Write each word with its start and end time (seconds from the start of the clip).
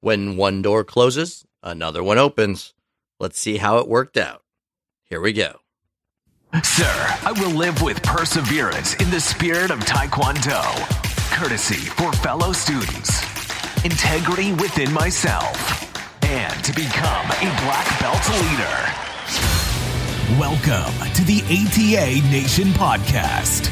When 0.00 0.36
one 0.36 0.62
door 0.62 0.84
closes, 0.84 1.44
another 1.60 2.04
one 2.04 2.18
opens. 2.18 2.72
Let's 3.18 3.36
see 3.36 3.56
how 3.56 3.78
it 3.78 3.88
worked 3.88 4.16
out. 4.16 4.44
Here 5.02 5.20
we 5.20 5.32
go. 5.32 5.58
Sir, 6.62 7.16
I 7.24 7.32
will 7.32 7.50
live 7.50 7.82
with 7.82 8.00
perseverance 8.04 8.94
in 8.94 9.10
the 9.10 9.20
spirit 9.20 9.72
of 9.72 9.80
Taekwondo, 9.80 10.62
courtesy 11.32 11.74
for 11.74 12.12
fellow 12.12 12.52
students, 12.52 13.22
integrity 13.84 14.52
within 14.52 14.92
myself, 14.92 15.56
and 16.24 16.64
to 16.64 16.72
become 16.72 17.26
a 17.26 17.50
black 17.66 17.98
belt 17.98 18.22
leader. 18.38 18.78
Welcome 20.38 20.94
to 21.14 21.24
the 21.24 21.42
ATA 21.50 22.22
Nation 22.30 22.68
Podcast. 22.68 23.68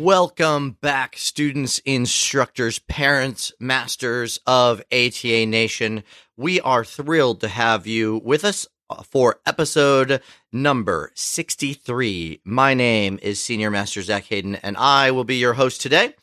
Welcome 0.00 0.78
back, 0.80 1.18
students, 1.18 1.78
instructors, 1.80 2.78
parents, 2.78 3.52
masters 3.60 4.40
of 4.46 4.80
ATA 4.90 5.44
Nation. 5.44 6.04
We 6.38 6.58
are 6.58 6.86
thrilled 6.86 7.42
to 7.42 7.48
have 7.48 7.86
you 7.86 8.22
with 8.24 8.42
us 8.42 8.66
for 9.04 9.40
episode 9.44 10.22
number 10.54 11.12
63. 11.16 12.40
My 12.46 12.72
name 12.72 13.18
is 13.20 13.42
Senior 13.42 13.70
Master 13.70 14.00
Zach 14.00 14.24
Hayden, 14.24 14.54
and 14.54 14.74
I 14.78 15.10
will 15.10 15.24
be 15.24 15.36
your 15.36 15.52
host 15.52 15.82
today. 15.82 16.14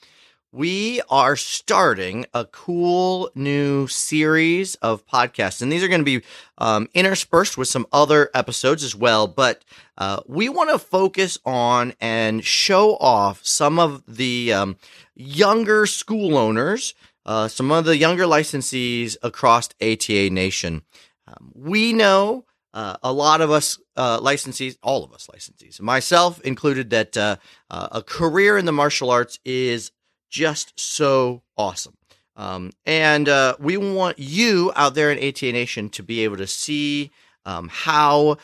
We 0.57 1.03
are 1.07 1.35
starting 1.35 2.25
a 2.33 2.45
cool 2.45 3.29
new 3.35 3.85
series 3.85 4.73
of 4.73 5.05
podcasts, 5.05 5.61
and 5.61 5.71
these 5.71 5.83
are 5.83 5.87
going 5.87 6.03
to 6.03 6.19
be 6.19 6.25
um, 6.57 6.89
interspersed 6.95 7.59
with 7.59 7.67
some 7.67 7.85
other 7.93 8.31
episodes 8.33 8.83
as 8.83 8.95
well. 8.95 9.27
But 9.27 9.63
uh, 9.99 10.21
we 10.25 10.49
want 10.49 10.71
to 10.71 10.79
focus 10.79 11.37
on 11.45 11.93
and 12.01 12.43
show 12.43 12.95
off 12.95 13.45
some 13.45 13.77
of 13.77 14.01
the 14.07 14.51
um, 14.51 14.77
younger 15.13 15.85
school 15.85 16.35
owners, 16.35 16.95
uh, 17.27 17.47
some 17.49 17.71
of 17.71 17.85
the 17.85 17.95
younger 17.95 18.23
licensees 18.23 19.15
across 19.21 19.69
ATA 19.79 20.31
Nation. 20.31 20.81
Um, 21.27 21.51
we 21.53 21.93
know 21.93 22.45
uh, 22.73 22.95
a 23.03 23.13
lot 23.13 23.41
of 23.41 23.51
us 23.51 23.77
uh, 23.95 24.19
licensees, 24.19 24.75
all 24.81 25.03
of 25.03 25.13
us 25.13 25.27
licensees, 25.27 25.79
myself 25.79 26.41
included, 26.41 26.89
that 26.89 27.15
uh, 27.15 27.35
uh, 27.69 27.89
a 27.91 28.01
career 28.01 28.57
in 28.57 28.65
the 28.65 28.71
martial 28.71 29.11
arts 29.11 29.39
is 29.45 29.91
just 30.29 30.79
so 30.79 31.41
awesome. 31.57 31.95
Um, 32.35 32.71
and 32.85 33.27
uh, 33.27 33.55
we 33.59 33.77
want 33.77 34.19
you 34.19 34.71
out 34.75 34.93
there 34.93 35.11
in 35.11 35.17
ATA 35.17 35.51
Nation 35.51 35.89
to 35.89 36.03
be 36.03 36.23
able 36.23 36.37
to 36.37 36.47
see 36.47 37.11
um, 37.45 37.69
how 37.71 38.37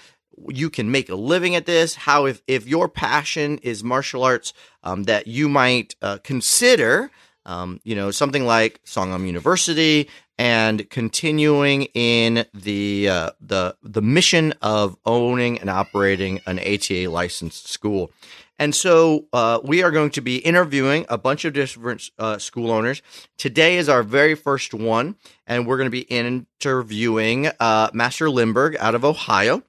you 0.49 0.69
can 0.69 0.89
make 0.89 1.09
a 1.09 1.15
living 1.15 1.55
at 1.55 1.65
this, 1.67 1.93
how 1.93 2.25
if, 2.25 2.41
if 2.47 2.65
your 2.67 2.89
passion 2.89 3.59
is 3.59 3.83
martial 3.83 4.23
arts, 4.23 4.53
um, 4.83 5.03
that 5.03 5.27
you 5.27 5.47
might 5.47 5.95
uh, 6.01 6.17
consider, 6.23 7.11
um, 7.45 7.79
you 7.83 7.95
know, 7.95 8.09
something 8.09 8.45
like 8.45 8.81
Songahm 8.83 9.27
University 9.27 10.09
and 10.37 10.89
continuing 10.89 11.83
in 11.93 12.45
the 12.53 13.09
uh, 13.09 13.31
the 13.39 13.75
the 13.83 14.01
mission 14.01 14.53
of 14.61 14.97
owning 15.05 15.59
and 15.59 15.69
operating 15.69 16.39
an 16.45 16.59
ATA 16.59 17.09
licensed 17.09 17.67
school. 17.67 18.11
And 18.59 18.73
so 18.73 19.25
uh, 19.33 19.59
we 19.63 19.83
are 19.83 19.91
going 19.91 20.11
to 20.11 20.21
be 20.21 20.37
interviewing 20.37 21.05
a 21.09 21.17
bunch 21.17 21.43
of 21.43 21.53
different 21.53 22.11
uh, 22.19 22.37
school 22.37 22.71
owners. 22.71 23.01
Today 23.37 23.77
is 23.77 23.89
our 23.89 24.03
very 24.03 24.35
first 24.35 24.73
one, 24.73 25.15
and 25.47 25.65
we're 25.65 25.77
going 25.77 25.87
to 25.87 25.91
be 25.91 26.01
interviewing 26.01 27.47
uh, 27.59 27.89
Master 27.93 28.27
Limberg 28.27 28.75
out 28.77 28.95
of 28.95 29.03
Ohio. 29.03 29.63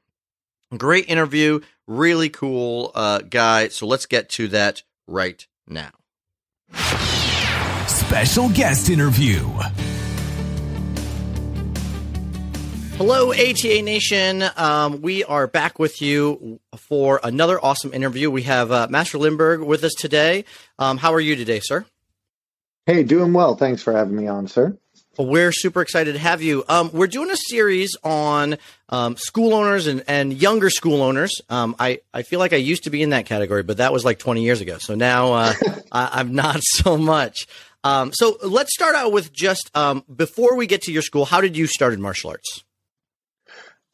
Great 0.77 1.09
interview, 1.09 1.61
really 1.87 2.29
cool 2.29 2.93
uh, 2.95 3.21
guy. 3.21 3.69
So 3.69 3.87
let's 3.87 4.07
get 4.07 4.29
to 4.31 4.49
that 4.49 4.83
right 5.07 5.47
now. 5.67 5.91
Special 7.87 8.49
guest 8.51 8.91
interview. 8.91 9.49
Hello, 12.97 13.33
ATA 13.33 13.83
Nation. 13.83 14.45
Um, 14.57 15.03
we 15.03 15.25
are 15.25 15.49
back 15.49 15.81
with 15.81 16.01
you 16.01 16.61
for 16.77 17.19
another 17.25 17.59
awesome 17.63 17.93
interview. 17.93 18.31
We 18.31 18.43
have 18.43 18.71
uh, 18.71 18.87
Master 18.89 19.19
Limberg 19.19 19.67
with 19.67 19.83
us 19.83 19.95
today. 19.99 20.45
Um, 20.79 20.99
how 20.99 21.13
are 21.13 21.21
you 21.21 21.35
today, 21.35 21.59
sir? 21.61 21.85
Hey, 22.87 23.03
doing 23.03 23.33
well. 23.33 23.57
Thanks 23.57 23.83
for 23.83 23.93
having 23.93 24.15
me 24.15 24.29
on, 24.29 24.47
sir. 24.47 24.79
Well, 25.19 25.27
we're 25.27 25.51
super 25.51 25.83
excited 25.83 26.13
to 26.13 26.21
have 26.21 26.41
you. 26.41 26.65
Um, 26.69 26.91
we're 26.93 27.09
doing 27.09 27.31
a 27.33 27.37
series 27.37 27.97
on 28.05 28.59
um, 28.89 29.17
school 29.17 29.55
owners 29.55 29.89
and, 29.89 30.05
and 30.07 30.33
younger 30.33 30.71
school 30.71 31.03
owners. 31.03 31.33
Um, 31.49 31.75
I, 31.81 32.01
I 32.13 32.23
feel 32.23 32.39
like 32.39 32.53
I 32.53 32.57
used 32.57 32.85
to 32.85 32.91
be 32.91 33.03
in 33.03 33.11
that 33.11 33.27
category, 33.27 33.65
but 33.65 33.79
that 33.79 33.93
was 33.93 34.05
like 34.05 34.21
20 34.21 34.45
years 34.45 34.61
ago. 34.61 34.79
So 34.79 34.95
now 34.95 35.33
uh, 35.33 35.53
I, 35.93 36.21
am 36.21 36.35
not 36.35 36.61
so 36.63 36.97
much. 36.97 37.49
Um, 37.83 38.13
so 38.13 38.39
let's 38.45 38.73
start 38.73 38.95
out 38.95 39.11
with 39.11 39.33
just 39.33 39.69
um, 39.77 40.05
before 40.15 40.57
we 40.57 40.69
get 40.69 40.83
to 40.83 40.93
your 40.93 41.03
school, 41.03 41.25
how 41.25 41.41
did 41.41 41.57
you 41.57 41.67
start 41.67 41.93
in 41.93 42.01
martial 42.01 42.31
arts? 42.31 42.63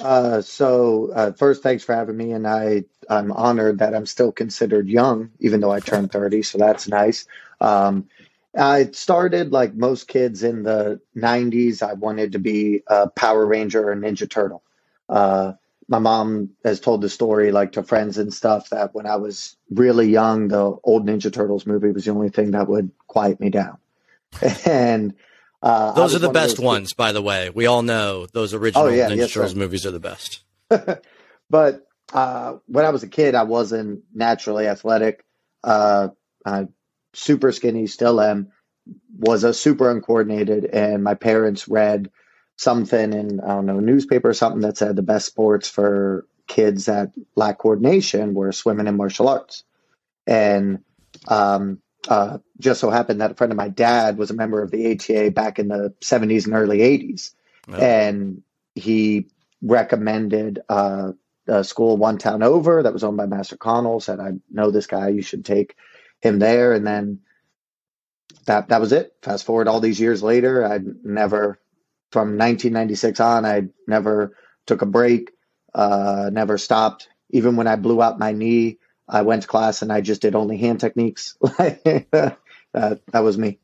Uh, 0.00 0.40
so 0.40 1.12
uh, 1.14 1.32
first, 1.32 1.62
thanks 1.62 1.84
for 1.84 1.94
having 1.94 2.16
me, 2.16 2.32
and 2.32 2.46
I 2.46 2.84
I'm 3.08 3.32
honored 3.32 3.78
that 3.80 3.94
I'm 3.94 4.06
still 4.06 4.32
considered 4.32 4.88
young, 4.88 5.30
even 5.40 5.60
though 5.60 5.72
I 5.72 5.80
turned 5.80 6.12
30. 6.12 6.42
So 6.42 6.58
that's 6.58 6.88
nice. 6.88 7.26
Um, 7.60 8.06
I 8.56 8.90
started 8.92 9.52
like 9.52 9.74
most 9.74 10.08
kids 10.08 10.42
in 10.42 10.62
the 10.62 11.00
90s. 11.16 11.82
I 11.82 11.94
wanted 11.94 12.32
to 12.32 12.38
be 12.38 12.82
a 12.86 13.08
Power 13.10 13.46
Ranger 13.46 13.90
or 13.90 13.96
Ninja 13.96 14.28
Turtle. 14.28 14.62
Uh, 15.08 15.52
my 15.88 15.98
mom 15.98 16.50
has 16.64 16.80
told 16.80 17.02
the 17.02 17.08
story 17.08 17.50
like 17.50 17.72
to 17.72 17.82
friends 17.82 18.16
and 18.16 18.32
stuff 18.32 18.70
that 18.70 18.94
when 18.94 19.06
I 19.06 19.16
was 19.16 19.56
really 19.70 20.08
young, 20.08 20.48
the 20.48 20.76
old 20.84 21.06
Ninja 21.06 21.32
Turtles 21.32 21.66
movie 21.66 21.90
was 21.90 22.04
the 22.04 22.12
only 22.12 22.30
thing 22.30 22.52
that 22.52 22.68
would 22.68 22.90
quiet 23.08 23.40
me 23.40 23.50
down. 23.50 23.78
and 24.64 25.14
uh, 25.62 25.92
those 25.92 26.14
are 26.14 26.20
the 26.20 26.30
best 26.30 26.58
ones, 26.58 26.94
by 26.94 27.12
the 27.12 27.22
way. 27.22 27.50
We 27.50 27.66
all 27.66 27.82
know 27.82 28.26
those 28.26 28.54
original 28.54 28.84
oh, 28.84 28.88
yeah, 28.88 29.08
Ninja 29.08 29.16
yes, 29.16 29.32
Turtles 29.32 29.54
movies 29.54 29.84
are 29.86 29.90
the 29.90 30.00
best. 30.00 30.42
but 31.50 31.86
uh, 32.12 32.56
when 32.66 32.84
I 32.84 32.90
was 32.90 33.02
a 33.02 33.08
kid, 33.08 33.34
I 33.34 33.42
wasn't 33.42 34.04
naturally 34.14 34.66
athletic. 34.66 35.24
Uh, 35.62 36.08
I 36.46 36.68
super 37.12 37.52
skinny, 37.52 37.86
still 37.86 38.20
am. 38.20 38.52
Was 39.18 39.44
a 39.44 39.52
super 39.52 39.90
uncoordinated, 39.90 40.64
and 40.64 41.04
my 41.04 41.14
parents 41.14 41.68
read 41.68 42.10
something 42.56 43.12
in 43.12 43.40
I 43.40 43.48
don't 43.48 43.66
know 43.66 43.80
newspaper 43.80 44.30
or 44.30 44.34
something 44.34 44.62
that 44.62 44.78
said 44.78 44.96
the 44.96 45.02
best 45.02 45.26
sports 45.26 45.68
for 45.68 46.26
kids 46.46 46.86
that 46.86 47.12
lack 47.36 47.58
coordination 47.58 48.34
were 48.34 48.52
swimming 48.52 48.88
and 48.88 48.96
martial 48.96 49.28
arts. 49.28 49.62
And 50.26 50.80
um, 51.28 51.80
uh, 52.08 52.38
just 52.58 52.80
so 52.80 52.90
happened 52.90 53.20
that 53.20 53.32
a 53.32 53.34
friend 53.34 53.52
of 53.52 53.56
my 53.56 53.68
dad 53.68 54.16
was 54.16 54.30
a 54.30 54.34
member 54.34 54.62
of 54.62 54.70
the 54.70 54.92
ATA 54.92 55.30
back 55.30 55.58
in 55.58 55.68
the 55.68 55.94
70s 56.00 56.46
and 56.46 56.54
early 56.54 56.78
80s. 56.78 57.32
Oh. 57.68 57.74
And 57.74 58.42
he 58.74 59.28
recommended 59.62 60.60
uh, 60.68 61.12
a 61.46 61.64
school 61.64 61.96
one 61.96 62.18
town 62.18 62.42
over 62.42 62.82
that 62.82 62.92
was 62.92 63.04
owned 63.04 63.16
by 63.16 63.26
Master 63.26 63.56
Connell, 63.56 64.00
said, 64.00 64.20
I 64.20 64.32
know 64.50 64.70
this 64.70 64.86
guy, 64.86 65.08
you 65.08 65.22
should 65.22 65.44
take 65.44 65.76
him 66.20 66.38
there. 66.38 66.72
And 66.72 66.86
then 66.86 67.20
that, 68.46 68.68
that 68.68 68.80
was 68.80 68.92
it. 68.92 69.14
Fast 69.22 69.44
forward 69.44 69.68
all 69.68 69.80
these 69.80 70.00
years 70.00 70.22
later, 70.22 70.64
I'd 70.64 71.04
never, 71.04 71.60
from 72.12 72.38
1996 72.38 73.20
on, 73.20 73.44
I 73.44 73.64
never 73.86 74.36
took 74.66 74.82
a 74.82 74.86
break, 74.86 75.32
uh, 75.74 76.30
never 76.32 76.56
stopped. 76.56 77.08
Even 77.30 77.56
when 77.56 77.68
I 77.68 77.76
blew 77.76 78.02
out 78.02 78.18
my 78.18 78.32
knee, 78.32 78.78
I 79.10 79.22
went 79.22 79.42
to 79.42 79.48
class 79.48 79.82
and 79.82 79.92
I 79.92 80.00
just 80.00 80.22
did 80.22 80.34
only 80.34 80.56
hand 80.56 80.80
techniques. 80.80 81.36
that, 81.40 82.36
that 82.72 83.20
was 83.20 83.36
me. 83.36 83.58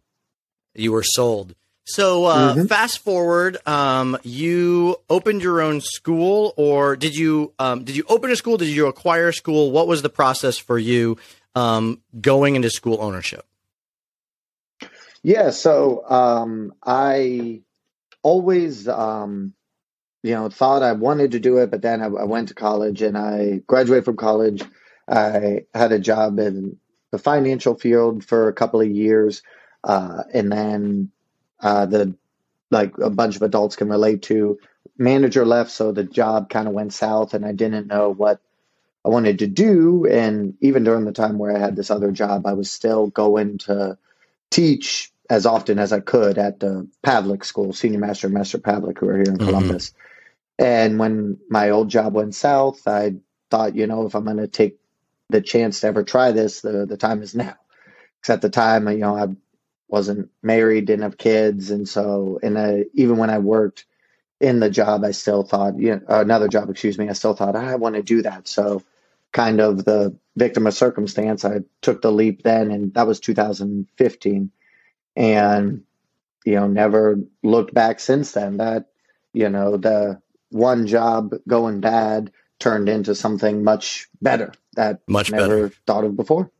You 0.75 0.93
were 0.93 1.05
sold. 1.05 1.55
So 1.89 2.25
uh, 2.25 2.55
mm-hmm. 2.55 2.67
fast 2.67 2.99
forward, 2.99 3.59
um, 3.65 4.19
you 4.25 4.97
opened 5.09 5.41
your 5.43 5.61
own 5.61 5.81
school, 5.81 6.53
or 6.57 6.97
did 6.97 7.17
you 7.17 7.53
um, 7.61 7.85
did 7.85 7.97
you 7.97 8.03
open 8.09 8.33
a 8.33 8.37
school? 8.37 8.57
Did 8.57 8.69
you 8.69 8.89
acquire 8.89 9.29
a 9.29 9.33
school? 9.33 9.71
What 9.71 9.87
was 9.87 10.03
the 10.03 10.09
process 10.09 10.59
for 10.59 10.81
you 10.81 11.17
um, 11.55 12.03
going 12.21 12.57
into 12.57 12.71
school 12.71 12.99
ownership? 13.01 13.47
Yeah, 15.23 15.51
so 15.51 16.03
um, 16.11 16.75
I 16.85 17.61
always 18.23 18.89
um, 18.89 19.55
you 20.25 20.35
know 20.35 20.49
thought 20.49 20.83
I 20.83 20.91
wanted 20.93 21.31
to 21.33 21.39
do 21.39 21.59
it, 21.59 21.71
but 21.71 21.83
then 21.83 22.03
I, 22.03 22.07
I 22.07 22.25
went 22.25 22.49
to 22.49 22.55
college 22.55 23.01
and 23.01 23.17
I 23.17 23.63
graduated 23.69 24.05
from 24.05 24.17
college 24.17 24.65
I 25.09 25.67
had 25.75 25.93
a 25.93 25.99
job 25.99 26.39
in 26.39 26.79
the 27.11 27.19
financial 27.19 27.75
field 27.75 28.25
for 28.25 28.49
a 28.49 28.53
couple 28.53 28.81
of 28.81 28.89
years, 28.89 29.43
uh, 29.85 30.25
and 30.33 30.51
then 30.51 31.11
uh, 31.61 31.87
the 31.87 32.15
like 32.71 32.99
a 32.99 33.11
bunch 33.11 33.37
of 33.37 33.43
adults 33.43 33.77
can 33.77 33.89
relate 33.89 34.23
to. 34.23 34.59
Manager 34.99 35.45
left, 35.45 35.71
so 35.71 35.93
the 35.93 36.05
job 36.05 36.51
kind 36.51 36.67
of 36.67 36.75
went 36.75 36.93
south, 36.93 37.35
and 37.35 37.45
I 37.45 37.53
didn't 37.53 37.87
know 37.87 38.13
what 38.13 38.41
I 39.05 39.09
wanted 39.09 39.39
to 39.41 39.47
do. 39.47 40.07
And 40.07 40.55
even 40.61 40.85
during 40.85 41.05
the 41.05 41.13
time 41.13 41.39
where 41.39 41.55
I 41.55 41.61
had 41.61 41.77
this 41.77 41.91
other 41.91 42.11
job, 42.11 42.47
I 42.47 42.55
was 42.55 42.71
still 42.71 43.07
going 43.07 43.59
to 43.59 43.99
teach 44.51 45.13
as 45.29 45.47
often 45.47 45.79
as 45.79 45.93
I 45.93 46.01
could 46.01 46.39
at 46.39 46.61
the 46.61 46.89
Pavlik 47.05 47.45
School, 47.45 47.73
Senior 47.73 47.99
Master 47.99 48.27
and 48.27 48.35
Master 48.35 48.59
Pavlik, 48.59 48.99
who 48.99 49.09
are 49.09 49.17
here 49.17 49.25
in 49.25 49.37
mm-hmm. 49.37 49.47
Columbus. 49.47 49.93
And 50.59 50.99
when 50.99 51.39
my 51.51 51.71
old 51.71 51.89
job 51.89 52.15
went 52.15 52.35
south, 52.35 52.87
I 52.89 53.17
thought, 53.51 53.77
you 53.77 53.87
know, 53.87 54.07
if 54.07 54.15
I'm 54.15 54.25
going 54.25 54.39
to 54.39 54.49
take 54.49 54.79
the 55.31 55.41
chance 55.41 55.81
to 55.81 55.89
ever 55.89 56.05
try 56.05 56.33
this, 56.33 56.61
the 56.61 56.87
the 56.87 56.97
time 56.97 57.23
is 57.23 57.35
now. 57.35 57.57
Because 58.21 58.35
at 58.35 58.43
the 58.43 58.51
time, 58.51 58.89
you 58.89 58.99
know, 58.99 59.17
I 59.17 59.29
wasn't 59.89 60.31
married, 60.43 60.87
didn't 60.87 61.05
have 61.05 61.19
kids, 61.19 61.71
and 61.71 61.89
so 61.89 62.41
and 62.43 62.59
I, 62.59 62.85
even 62.95 63.17
when 63.19 63.31
I 63.31 63.39
worked 63.39 63.87
in 64.41 64.61
the 64.61 64.71
job, 64.71 65.05
I 65.05 65.13
still 65.13 65.45
thought, 65.45 65.79
you 65.79 65.97
know, 65.97 66.03
uh, 66.11 66.21
another 66.23 66.49
job, 66.49 66.71
excuse 66.71 66.99
me, 66.99 67.09
I 67.09 67.15
still 67.15 67.35
thought 67.35 67.57
ah, 67.57 67.61
I 67.61 67.77
want 67.77 67.97
to 67.97 68.03
do 68.03 68.23
that. 68.23 68.49
So, 68.49 68.83
kind 69.33 69.61
of 69.61 69.85
the 69.85 70.17
victim 70.37 70.67
of 70.67 70.75
circumstance, 70.75 71.45
I 71.45 71.61
took 71.83 72.03
the 72.03 72.13
leap 72.13 72.43
then, 72.45 72.71
and 72.73 72.95
that 72.95 73.07
was 73.07 73.21
2015, 73.21 74.53
and 75.17 75.85
you 76.45 76.55
know, 76.55 76.69
never 76.69 77.21
looked 77.43 77.75
back 77.75 78.01
since 78.01 78.33
then. 78.33 78.59
That 78.59 78.87
you 79.35 79.51
know, 79.51 79.77
the 79.79 80.23
one 80.51 80.87
job 80.87 81.35
going 81.49 81.81
bad 81.81 82.33
turned 82.61 82.89
into 82.89 83.15
something 83.15 83.65
much 83.65 84.09
better 84.23 84.53
that 84.77 85.01
much 85.09 85.31
never 85.31 85.69
better. 85.69 85.75
thought 85.87 86.05
of 86.05 86.17
before. 86.17 86.51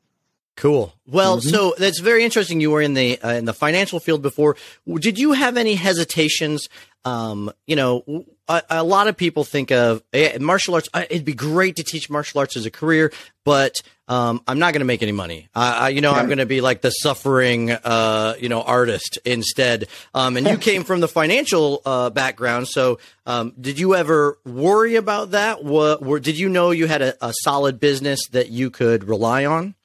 Cool. 0.57 0.95
Well, 1.07 1.39
mm-hmm. 1.39 1.49
so 1.51 1.75
that's 1.77 2.01
very 2.01 2.25
interesting. 2.25 2.61
You 2.61 2.71
were 2.71 2.81
in 2.81 2.95
the 2.95 3.21
uh, 3.21 3.35
in 3.35 3.45
the 3.45 3.53
financial 3.53 4.01
field 4.01 4.23
before. 4.23 4.57
Did 4.87 5.19
you 5.19 5.33
have 5.33 5.57
any 5.57 5.75
hesitations? 5.75 6.69
Um, 7.05 7.53
you 7.67 7.77
know, 7.77 8.25
a, 8.49 8.63
a, 8.69 8.83
lot 8.83 9.07
of 9.07 9.17
people 9.17 9.45
think 9.45 9.71
of 9.71 10.03
eh, 10.13 10.39
martial 10.41 10.75
arts. 10.75 10.89
It'd 10.93 11.25
be 11.25 11.35
great 11.35 11.77
to 11.77 11.85
teach 11.85 12.11
martial 12.11 12.41
arts 12.41 12.57
as 12.57 12.67
a 12.67 12.71
career, 12.71 13.13
but 13.45 13.81
um, 14.09 14.43
I'm 14.49 14.59
not 14.59 14.73
going 14.73 14.81
to 14.81 14.87
make 14.87 15.05
any 15.05 15.13
money. 15.13 15.49
I, 15.55 15.91
you 15.91 16.01
know, 16.01 16.11
yeah. 16.11 16.19
I'm 16.19 16.27
going 16.27 16.39
to 16.39 16.47
be 16.47 16.61
like 16.61 16.81
the 16.81 16.91
suffering, 16.91 17.71
uh, 17.71 18.35
you 18.41 18.49
know, 18.49 18.61
artist 18.61 19.21
instead. 19.25 19.87
Um, 20.15 20.37
and 20.37 20.49
you 20.49 20.59
came 20.59 20.83
from 20.83 20.99
the 20.99 21.07
financial 21.07 21.81
uh, 21.87 22.11
background, 22.11 22.67
so 22.67 22.99
um, 23.25 23.53
did 23.61 23.79
you 23.79 23.95
ever 23.95 24.39
worry 24.45 24.97
about 24.97 25.31
that? 25.31 25.63
What, 25.63 26.03
were, 26.03 26.19
did 26.19 26.39
you 26.39 26.49
know 26.49 26.73
you 26.73 26.89
had 26.89 27.03
a, 27.03 27.25
a 27.25 27.33
solid 27.43 27.79
business 27.79 28.27
that 28.33 28.49
you 28.49 28.71
could 28.71 29.05
rely 29.05 29.45
on? 29.45 29.77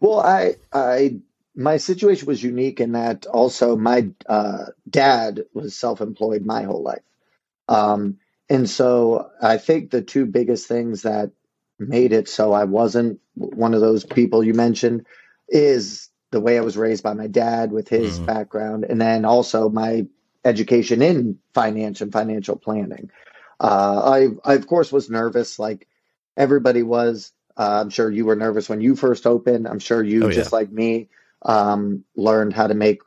Well, 0.00 0.20
I, 0.20 0.56
I, 0.72 1.20
my 1.54 1.76
situation 1.78 2.26
was 2.26 2.42
unique 2.42 2.80
in 2.80 2.92
that 2.92 3.26
also 3.26 3.76
my 3.76 4.08
uh, 4.26 4.66
dad 4.88 5.44
was 5.54 5.76
self-employed 5.76 6.44
my 6.44 6.64
whole 6.64 6.82
life, 6.82 7.02
um, 7.68 8.18
and 8.48 8.68
so 8.68 9.30
I 9.40 9.58
think 9.58 9.90
the 9.90 10.02
two 10.02 10.26
biggest 10.26 10.66
things 10.68 11.02
that 11.02 11.30
made 11.78 12.12
it 12.12 12.28
so 12.28 12.52
I 12.52 12.64
wasn't 12.64 13.20
one 13.34 13.74
of 13.74 13.80
those 13.80 14.04
people 14.04 14.44
you 14.44 14.54
mentioned 14.54 15.06
is 15.48 16.08
the 16.30 16.40
way 16.40 16.58
I 16.58 16.62
was 16.62 16.76
raised 16.76 17.02
by 17.02 17.14
my 17.14 17.26
dad 17.26 17.72
with 17.72 17.88
his 17.88 18.16
mm-hmm. 18.16 18.26
background, 18.26 18.84
and 18.84 19.00
then 19.00 19.24
also 19.24 19.68
my 19.68 20.06
education 20.44 21.02
in 21.02 21.38
finance 21.54 22.00
and 22.00 22.12
financial 22.12 22.56
planning. 22.56 23.10
Uh, 23.60 24.28
I, 24.44 24.50
I 24.50 24.54
of 24.54 24.66
course 24.66 24.92
was 24.92 25.08
nervous, 25.08 25.58
like 25.58 25.86
everybody 26.36 26.82
was. 26.82 27.32
Uh, 27.56 27.82
I'm 27.82 27.90
sure 27.90 28.10
you 28.10 28.24
were 28.24 28.36
nervous 28.36 28.68
when 28.68 28.80
you 28.80 28.96
first 28.96 29.26
opened. 29.26 29.68
I'm 29.68 29.78
sure 29.78 30.02
you, 30.02 30.24
oh, 30.24 30.30
just 30.30 30.52
yeah. 30.52 30.58
like 30.58 30.72
me, 30.72 31.08
um, 31.42 32.04
learned 32.16 32.52
how 32.52 32.66
to 32.66 32.74
make 32.74 33.00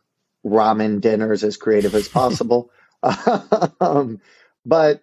ramen 0.46 1.02
dinners 1.02 1.44
as 1.44 1.58
creative 1.58 1.96
as 1.96 2.08
possible. 2.08 2.72
um, 3.82 4.22
but 4.66 5.02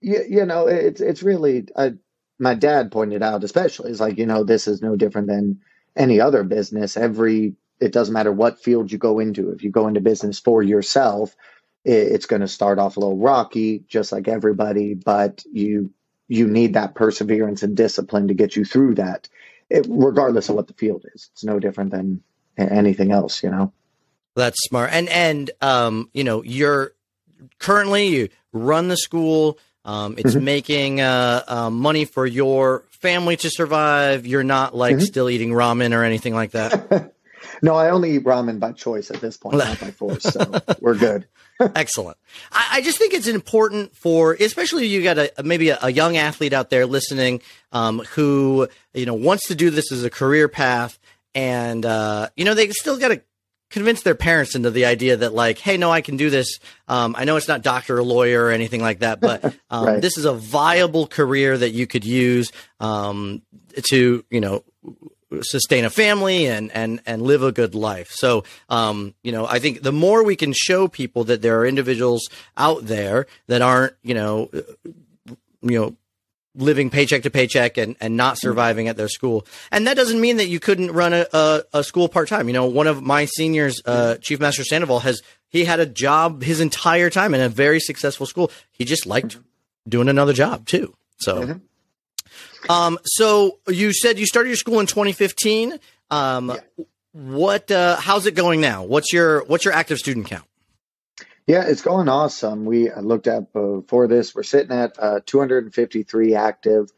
you, 0.00 0.24
you, 0.28 0.46
know, 0.46 0.66
it's 0.66 1.00
it's 1.00 1.22
really 1.22 1.66
uh, 1.76 1.90
my 2.38 2.54
dad 2.54 2.90
pointed 2.90 3.22
out, 3.22 3.44
especially, 3.44 3.90
is 3.90 4.00
like 4.00 4.18
you 4.18 4.26
know, 4.26 4.44
this 4.44 4.66
is 4.66 4.82
no 4.82 4.96
different 4.96 5.28
than 5.28 5.60
any 5.96 6.20
other 6.20 6.42
business. 6.42 6.96
Every 6.96 7.54
it 7.80 7.92
doesn't 7.92 8.12
matter 8.12 8.32
what 8.32 8.62
field 8.62 8.92
you 8.92 8.98
go 8.98 9.18
into. 9.18 9.50
If 9.50 9.62
you 9.62 9.70
go 9.70 9.88
into 9.88 10.00
business 10.00 10.38
for 10.38 10.62
yourself, 10.62 11.34
it, 11.84 12.12
it's 12.12 12.26
going 12.26 12.42
to 12.42 12.48
start 12.48 12.78
off 12.78 12.96
a 12.96 13.00
little 13.00 13.18
rocky, 13.18 13.84
just 13.88 14.12
like 14.12 14.28
everybody. 14.28 14.94
But 14.94 15.44
you 15.50 15.92
you 16.30 16.46
need 16.46 16.74
that 16.74 16.94
perseverance 16.94 17.64
and 17.64 17.76
discipline 17.76 18.28
to 18.28 18.34
get 18.34 18.54
you 18.54 18.64
through 18.64 18.94
that, 18.94 19.28
it, 19.68 19.84
regardless 19.88 20.48
of 20.48 20.54
what 20.54 20.68
the 20.68 20.74
field 20.74 21.04
is. 21.12 21.28
It's 21.32 21.42
no 21.42 21.58
different 21.58 21.90
than 21.90 22.22
anything 22.56 23.10
else, 23.10 23.42
you 23.42 23.50
know. 23.50 23.72
That's 24.36 24.62
smart. 24.62 24.90
And 24.92 25.08
and 25.08 25.50
um, 25.60 26.08
you 26.14 26.22
know, 26.22 26.44
you're 26.44 26.92
currently 27.58 28.06
you 28.06 28.28
run 28.52 28.86
the 28.86 28.96
school. 28.96 29.58
Um, 29.84 30.14
it's 30.18 30.34
mm-hmm. 30.34 30.44
making 30.44 31.00
uh, 31.00 31.42
uh, 31.48 31.70
money 31.70 32.04
for 32.04 32.26
your 32.26 32.84
family 32.90 33.36
to 33.38 33.50
survive. 33.50 34.24
You're 34.24 34.44
not 34.44 34.76
like 34.76 34.96
mm-hmm. 34.96 35.04
still 35.04 35.28
eating 35.28 35.50
ramen 35.50 35.92
or 35.92 36.04
anything 36.04 36.34
like 36.34 36.52
that. 36.52 37.12
no, 37.62 37.74
I 37.74 37.90
only 37.90 38.12
eat 38.16 38.24
ramen 38.24 38.58
by 38.60 38.72
choice 38.72 39.10
at 39.10 39.20
this 39.20 39.36
point, 39.36 39.58
not 39.58 39.80
by 39.80 39.90
force. 39.90 40.22
So 40.22 40.60
we're 40.80 40.94
good. 40.94 41.26
Excellent. 41.60 42.16
I, 42.52 42.68
I, 42.72 42.80
just 42.80 42.98
think 42.98 43.12
it's 43.12 43.26
important 43.26 43.94
for, 43.94 44.34
especially 44.34 44.86
you 44.86 45.02
got 45.02 45.18
a 45.18 45.30
maybe 45.42 45.68
a, 45.70 45.78
a 45.82 45.92
young 45.92 46.16
athlete 46.16 46.52
out 46.52 46.70
there 46.70 46.86
listening 46.86 47.42
um, 47.72 47.98
who 48.14 48.68
you 48.94 49.06
know 49.06 49.14
wants 49.14 49.48
to 49.48 49.54
do 49.54 49.70
this 49.70 49.92
as 49.92 50.04
a 50.04 50.10
career 50.10 50.48
path, 50.48 50.98
and 51.34 51.84
uh, 51.84 52.28
you 52.36 52.44
know 52.44 52.54
they 52.54 52.70
still 52.70 52.98
got 52.98 53.08
to 53.08 53.22
convince 53.70 54.02
their 54.02 54.14
parents 54.14 54.54
into 54.54 54.70
the 54.70 54.84
idea 54.84 55.16
that 55.16 55.32
like, 55.32 55.58
hey, 55.58 55.76
no, 55.76 55.90
I 55.90 56.00
can 56.00 56.16
do 56.16 56.28
this. 56.28 56.58
Um, 56.88 57.14
I 57.16 57.24
know 57.24 57.36
it's 57.36 57.48
not 57.48 57.62
doctor 57.62 57.98
or 57.98 58.02
lawyer 58.02 58.44
or 58.44 58.50
anything 58.50 58.80
like 58.80 58.98
that, 59.00 59.20
but 59.20 59.44
um, 59.70 59.86
right. 59.86 60.02
this 60.02 60.18
is 60.18 60.24
a 60.24 60.32
viable 60.32 61.06
career 61.06 61.56
that 61.56 61.70
you 61.70 61.86
could 61.86 62.04
use 62.04 62.50
um, 62.80 63.42
to 63.90 64.24
you 64.30 64.40
know 64.40 64.64
sustain 65.42 65.84
a 65.84 65.90
family 65.90 66.46
and 66.46 66.70
and 66.72 67.00
and 67.06 67.22
live 67.22 67.42
a 67.42 67.52
good 67.52 67.74
life. 67.74 68.10
So, 68.10 68.44
um, 68.68 69.14
you 69.22 69.32
know, 69.32 69.46
I 69.46 69.58
think 69.58 69.82
the 69.82 69.92
more 69.92 70.24
we 70.24 70.36
can 70.36 70.52
show 70.52 70.88
people 70.88 71.24
that 71.24 71.42
there 71.42 71.58
are 71.60 71.66
individuals 71.66 72.28
out 72.56 72.86
there 72.86 73.26
that 73.46 73.62
aren't, 73.62 73.94
you 74.02 74.14
know, 74.14 74.50
you 75.62 75.78
know, 75.78 75.96
living 76.56 76.90
paycheck 76.90 77.22
to 77.22 77.30
paycheck 77.30 77.78
and, 77.78 77.96
and 78.00 78.16
not 78.16 78.38
surviving 78.38 78.88
at 78.88 78.96
their 78.96 79.08
school. 79.08 79.46
And 79.70 79.86
that 79.86 79.96
doesn't 79.96 80.20
mean 80.20 80.38
that 80.38 80.48
you 80.48 80.58
couldn't 80.58 80.90
run 80.90 81.12
a, 81.12 81.26
a, 81.32 81.62
a 81.74 81.84
school 81.84 82.08
part 82.08 82.28
time. 82.28 82.48
You 82.48 82.54
know, 82.54 82.66
one 82.66 82.88
of 82.88 83.02
my 83.02 83.26
seniors, 83.26 83.80
uh, 83.84 84.16
Chief 84.16 84.40
Master 84.40 84.64
Sandoval, 84.64 85.00
has 85.00 85.22
he 85.48 85.64
had 85.64 85.80
a 85.80 85.86
job 85.86 86.42
his 86.42 86.60
entire 86.60 87.10
time 87.10 87.34
in 87.34 87.40
a 87.40 87.48
very 87.48 87.80
successful 87.80 88.26
school. 88.26 88.50
He 88.72 88.84
just 88.84 89.06
liked 89.06 89.38
doing 89.88 90.08
another 90.08 90.32
job 90.32 90.66
too. 90.66 90.94
So. 91.18 91.42
Mm-hmm. 91.42 91.58
Um, 92.68 92.98
so 93.04 93.58
you 93.68 93.92
said 93.92 94.18
you 94.18 94.26
started 94.26 94.50
your 94.50 94.56
school 94.56 94.80
in 94.80 94.86
2015. 94.86 95.78
Um, 96.10 96.50
yeah. 96.50 96.84
what, 97.12 97.70
uh, 97.70 97.96
how's 97.96 98.26
it 98.26 98.34
going 98.34 98.60
now? 98.60 98.84
What's 98.84 99.12
your, 99.12 99.44
what's 99.44 99.64
your 99.64 99.74
active 99.74 99.98
student 99.98 100.26
count? 100.26 100.44
Yeah, 101.46 101.64
it's 101.66 101.82
going 101.82 102.08
awesome. 102.08 102.64
We 102.64 102.92
looked 102.92 103.26
at 103.26 103.52
before 103.52 104.06
this, 104.06 104.34
we're 104.34 104.42
sitting 104.42 104.76
at 104.76 104.96
uh, 104.98 105.20
253 105.24 106.34
active. 106.34 106.90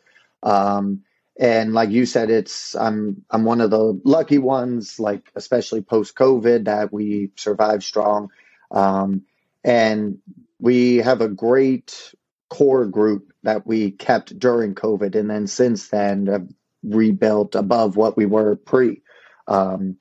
Um, 0.43 1.05
and 1.39 1.73
like 1.73 1.91
you 1.91 2.05
said, 2.05 2.31
it's 2.31 2.75
I'm 2.75 3.25
I'm 3.31 3.45
one 3.45 3.61
of 3.61 3.71
the 3.71 3.99
lucky 4.05 4.39
ones, 4.39 5.01
like 5.01 5.31
especially 5.35 5.81
post 5.81 6.15
COVID, 6.15 6.67
that 6.67 6.93
we 6.93 7.31
survived 7.37 7.83
strong. 7.83 8.31
Um, 8.71 9.23
and 9.65 10.19
we 10.61 10.99
have 10.99 11.21
a 11.21 11.29
great 11.29 12.15
core 12.51 12.87
group 12.87 13.32
that 13.43 13.67
we 13.67 13.91
kept 13.93 14.39
during 14.39 14.75
COVID, 14.75 15.15
and 15.15 15.31
then 15.31 15.47
since 15.47 15.89
then 15.89 16.27
have 16.27 16.49
rebuilt 16.83 17.55
above 17.55 17.97
what 17.97 18.17
we 18.17 18.27
were 18.27 18.57
pre. 18.57 19.03
Um, 19.49 19.97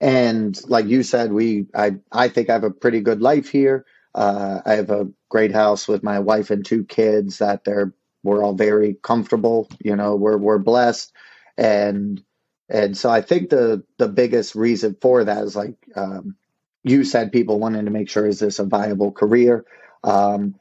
and 0.00 0.58
like 0.68 0.86
you 0.86 1.02
said, 1.02 1.32
we 1.32 1.66
I 1.74 1.96
I 2.12 2.28
think 2.28 2.50
I 2.50 2.54
have 2.54 2.64
a 2.64 2.70
pretty 2.70 3.00
good 3.00 3.20
life 3.20 3.48
here. 3.48 3.84
Uh, 4.14 4.60
I 4.64 4.74
have 4.74 4.90
a 4.90 5.08
great 5.28 5.52
house 5.52 5.86
with 5.86 6.02
my 6.02 6.18
wife 6.18 6.50
and 6.50 6.64
two 6.64 6.84
kids 6.84 7.38
that 7.38 7.64
they're 7.64 7.94
we're 8.22 8.42
all 8.42 8.54
very 8.54 8.94
comfortable. 9.02 9.68
You 9.80 9.96
know, 9.96 10.16
we're 10.16 10.38
we're 10.38 10.58
blessed, 10.58 11.12
and 11.58 12.22
and 12.68 12.96
so 12.96 13.10
I 13.10 13.20
think 13.20 13.50
the 13.50 13.84
the 13.98 14.08
biggest 14.08 14.54
reason 14.54 14.96
for 15.00 15.24
that 15.24 15.44
is 15.44 15.56
like 15.56 15.76
um, 15.96 16.36
you 16.82 17.04
said, 17.04 17.32
people 17.32 17.58
wanting 17.58 17.84
to 17.84 17.90
make 17.90 18.08
sure 18.08 18.26
is 18.26 18.38
this 18.38 18.58
a 18.58 18.64
viable 18.64 19.12
career. 19.12 19.64
Um, 20.02 20.54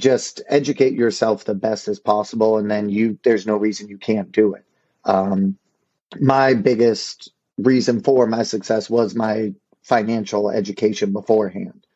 just 0.00 0.42
educate 0.48 0.94
yourself 0.94 1.44
the 1.44 1.54
best 1.54 1.88
as 1.88 2.00
possible 2.00 2.58
and 2.58 2.70
then 2.70 2.88
you 2.88 3.18
there's 3.22 3.46
no 3.46 3.56
reason 3.56 3.88
you 3.88 3.98
can't 3.98 4.32
do 4.32 4.54
it. 4.54 4.64
Um, 5.04 5.56
my 6.18 6.54
biggest 6.54 7.30
reason 7.58 8.00
for 8.00 8.26
my 8.26 8.42
success 8.42 8.90
was 8.90 9.14
my 9.14 9.52
financial 9.82 10.50
education 10.50 11.12
beforehand. 11.12 11.86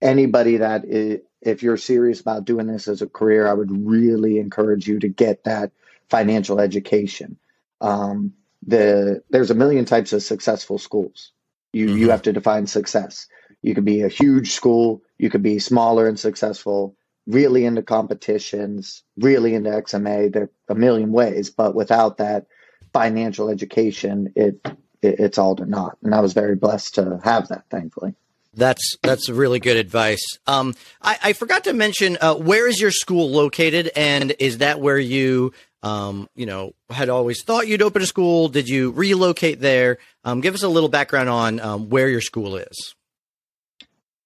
Anybody 0.00 0.58
that 0.58 0.84
is, 0.84 1.20
if 1.40 1.62
you're 1.62 1.76
serious 1.76 2.20
about 2.20 2.44
doing 2.44 2.66
this 2.66 2.86
as 2.86 3.00
a 3.00 3.06
career 3.06 3.48
i 3.48 3.54
would 3.54 3.70
really 3.86 4.38
encourage 4.38 4.86
you 4.86 4.98
to 4.98 5.08
get 5.08 5.44
that 5.44 5.72
financial 6.10 6.60
education. 6.60 7.38
Um, 7.80 8.34
the 8.66 9.22
there's 9.30 9.50
a 9.50 9.54
million 9.54 9.86
types 9.86 10.12
of 10.12 10.22
successful 10.22 10.78
schools. 10.78 11.32
You 11.72 11.86
mm-hmm. 11.86 11.98
you 11.98 12.10
have 12.10 12.22
to 12.22 12.32
define 12.32 12.66
success. 12.66 13.26
You 13.62 13.74
could 13.74 13.84
be 13.84 14.02
a 14.02 14.08
huge 14.08 14.52
school 14.52 15.02
you 15.20 15.28
could 15.28 15.42
be 15.42 15.58
smaller 15.58 16.08
and 16.08 16.18
successful 16.18 16.96
really 17.30 17.64
into 17.64 17.82
competitions, 17.82 19.02
really 19.16 19.54
into 19.54 19.70
XMA. 19.70 20.32
There 20.32 20.44
are 20.44 20.50
a 20.68 20.74
million 20.74 21.12
ways, 21.12 21.50
but 21.50 21.74
without 21.74 22.18
that 22.18 22.46
financial 22.92 23.48
education, 23.48 24.32
it, 24.36 24.60
it 25.02 25.20
it's 25.20 25.38
all 25.38 25.56
to 25.56 25.66
naught. 25.66 25.96
And 26.02 26.14
I 26.14 26.20
was 26.20 26.32
very 26.32 26.56
blessed 26.56 26.96
to 26.96 27.20
have 27.24 27.48
that, 27.48 27.64
thankfully. 27.70 28.14
That's 28.52 28.96
that's 29.02 29.28
really 29.28 29.60
good 29.60 29.76
advice. 29.76 30.22
Um, 30.46 30.74
I, 31.00 31.18
I 31.22 31.32
forgot 31.34 31.64
to 31.64 31.72
mention 31.72 32.18
uh, 32.20 32.34
where 32.34 32.66
is 32.66 32.80
your 32.80 32.90
school 32.90 33.30
located, 33.30 33.90
and 33.94 34.34
is 34.40 34.58
that 34.58 34.80
where 34.80 34.98
you 34.98 35.52
um, 35.82 36.28
you 36.34 36.46
know, 36.46 36.74
had 36.90 37.08
always 37.08 37.42
thought 37.42 37.68
you'd 37.68 37.82
open 37.82 38.02
a 38.02 38.06
school? 38.06 38.48
Did 38.48 38.68
you 38.68 38.90
relocate 38.90 39.60
there? 39.60 39.98
Um, 40.24 40.40
give 40.40 40.54
us 40.54 40.62
a 40.62 40.68
little 40.68 40.88
background 40.88 41.28
on 41.28 41.60
um, 41.60 41.88
where 41.88 42.08
your 42.08 42.20
school 42.20 42.56
is. 42.56 42.94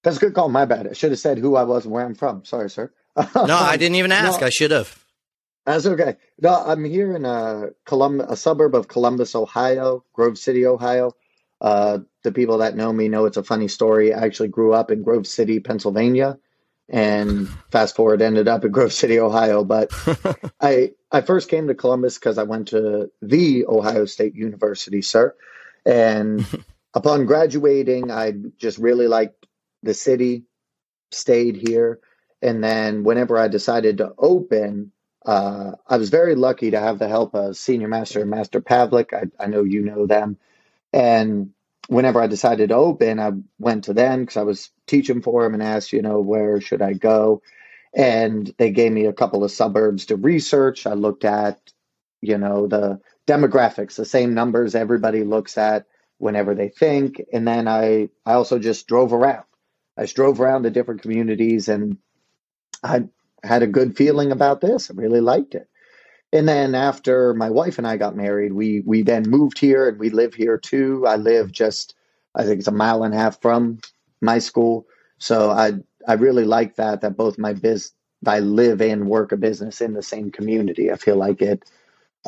That's 0.05 0.19
a 0.19 0.21
good 0.21 0.35
call. 0.35 0.51
My 0.51 0.67
bad. 0.67 0.87
I 0.87 0.93
should 0.93 1.11
have 1.13 1.19
said 1.19 1.39
who 1.39 1.57
I 1.57 1.65
was 1.65 1.85
and 1.85 1.93
where 1.93 2.05
I'm 2.05 2.15
from. 2.15 2.45
Sorry, 2.45 2.71
sir. 2.71 2.93
no, 3.35 3.57
I 3.57 3.77
didn't 3.77 3.97
even 3.97 4.13
ask. 4.13 4.41
No, 4.41 4.47
I 4.47 4.51
should 4.51 4.71
have. 4.71 5.03
That's 5.65 5.87
okay. 5.87 6.17
No, 6.41 6.51
I'm 6.55 6.85
here 6.85 7.17
in 7.17 7.25
a 7.25 7.29
uh, 7.33 7.67
Colum- 7.87 8.21
a 8.21 8.37
suburb 8.37 8.75
of 8.75 8.87
Columbus, 8.87 9.35
Ohio, 9.35 10.05
Grove 10.13 10.37
City, 10.37 10.67
Ohio. 10.67 11.13
Uh, 11.59 12.01
the 12.23 12.33
people 12.33 12.59
that 12.59 12.77
know 12.77 12.93
me 12.93 13.09
know 13.09 13.25
it's 13.25 13.39
a 13.39 13.43
funny 13.43 13.69
story. 13.69 14.13
I 14.13 14.21
actually 14.21 14.49
grew 14.49 14.75
up 14.75 14.91
in 14.91 15.03
Grove 15.03 15.27
City, 15.27 15.61
Pennsylvania, 15.61 16.39
and 16.91 17.49
fast 17.71 17.97
forward 17.97 18.21
ended 18.21 18.47
up 18.47 18.67
in 18.67 18.73
Grove 18.73 18.93
City, 19.03 19.19
Ohio. 19.19 19.65
But 19.65 19.91
I 20.61 20.93
I 21.11 21.23
first 21.23 21.49
came 21.49 21.69
to 21.69 21.75
Columbus 21.75 22.19
because 22.19 22.37
I 22.37 22.43
went 22.43 22.69
to 22.69 23.11
the 23.23 23.65
Ohio 23.67 24.05
State 24.05 24.35
University, 24.35 25.01
sir. 25.01 25.35
And 25.87 26.47
upon 26.93 27.25
graduating, 27.25 28.11
I 28.11 28.35
just 28.59 28.77
really 28.77 29.09
liked 29.09 29.47
the 29.85 29.95
city, 29.95 30.45
stayed 31.11 31.57
here, 31.57 32.01
and 32.43 32.63
then 32.63 33.05
whenever 33.05 33.39
I 33.39 33.49
decided 33.49 33.99
to 33.99 34.13
open, 34.19 34.93
uh, 35.25 35.73
I 35.89 35.97
was 35.97 36.11
very 36.11 36.35
lucky 36.35 36.71
to 36.71 36.81
have 36.81 36.99
the 36.99 37.09
help 37.09 37.35
of 37.35 37.57
Senior 37.57 37.89
Master 37.89 38.21
and 38.21 38.31
Master 38.31 38.61
Pavlik. 38.61 39.15
I, 39.15 39.43
I 39.43 39.47
know 39.47 39.65
you 39.65 39.83
know 39.83 40.07
them. 40.07 40.37
And 40.93 41.51
whenever 41.89 42.21
I 42.21 42.27
decided 42.27 42.69
to 42.69 42.77
open, 42.77 43.19
I 43.19 43.33
went 43.59 43.85
to 43.85 43.95
them 43.95 44.21
because 44.21 44.37
I 44.37 44.43
was 44.43 44.71
teaching 44.87 45.23
for 45.23 45.43
them 45.43 45.55
and 45.55 45.63
asked, 45.63 45.93
you 45.93 46.03
know, 46.03 46.21
where 46.21 46.61
should 46.61 46.83
I 46.83 46.93
go? 46.93 47.43
And 47.95 48.53
they 48.59 48.71
gave 48.71 48.93
me 48.93 49.07
a 49.07 49.13
couple 49.13 49.45
of 49.45 49.51
suburbs 49.51 50.07
to 50.07 50.17
research. 50.17 50.87
I 50.87 50.95
looked 50.95 51.25
at, 51.25 51.59
you 52.21 52.39
know, 52.39 52.67
the 52.67 53.01
demographics, 53.27 53.97
the 53.97 54.05
same 54.05 54.35
numbers 54.35 54.75
everybody 54.75 55.25
looks 55.25 55.57
at 55.57 55.87
whenever 56.19 56.55
they 56.55 56.69
think. 56.69 57.23
And 57.33 57.47
then 57.47 57.69
I, 57.69 58.11
I 58.27 58.35
also 58.35 58.59
just 58.59 58.87
drove 58.87 59.13
around. 59.13 59.45
I 59.97 60.07
drove 60.07 60.41
around 60.41 60.65
to 60.65 60.71
different 60.71 61.03
communities 61.03 61.69
and 61.69 61.99
I 62.83 63.05
had 63.43 63.63
a 63.63 63.69
good 63.69 63.97
feeling 63.97 64.33
about 64.33 64.61
this. 64.61 64.91
I 64.91 64.95
really 64.95 65.21
liked 65.21 65.55
it. 65.55 65.69
And 66.33 66.49
then 66.49 66.75
after 66.75 67.33
my 67.35 67.51
wife 67.51 67.79
and 67.79 67.87
I 67.87 67.97
got 67.97 68.17
married, 68.17 68.53
we 68.53 68.81
we 68.81 69.03
then 69.03 69.23
moved 69.29 69.59
here 69.59 69.89
and 69.89 69.99
we 69.99 70.11
live 70.11 70.35
here 70.35 70.59
too. 70.59 71.05
I 71.07 71.17
live 71.17 71.53
just 71.53 71.95
I 72.35 72.43
think 72.45 72.59
it's 72.59 72.69
a 72.69 72.73
mile 72.73 73.05
and 73.05 73.15
a 73.15 73.17
half 73.17 73.41
from 73.41 73.79
my 74.21 74.41
school. 74.41 74.87
So 75.19 75.51
I 75.51 75.75
I 76.09 76.15
really 76.15 76.45
like 76.45 76.75
that 76.77 77.03
that 77.03 77.17
both 77.17 77.39
my 77.39 77.53
biz 77.53 77.93
I 78.27 78.41
live 78.41 78.81
and 78.81 79.09
work 79.09 79.33
a 79.33 79.37
business 79.37 79.81
in 79.81 79.93
the 79.93 80.03
same 80.03 80.31
community. 80.31 80.91
I 80.91 80.97
feel 80.97 81.17
like 81.17 81.41
it 81.41 81.63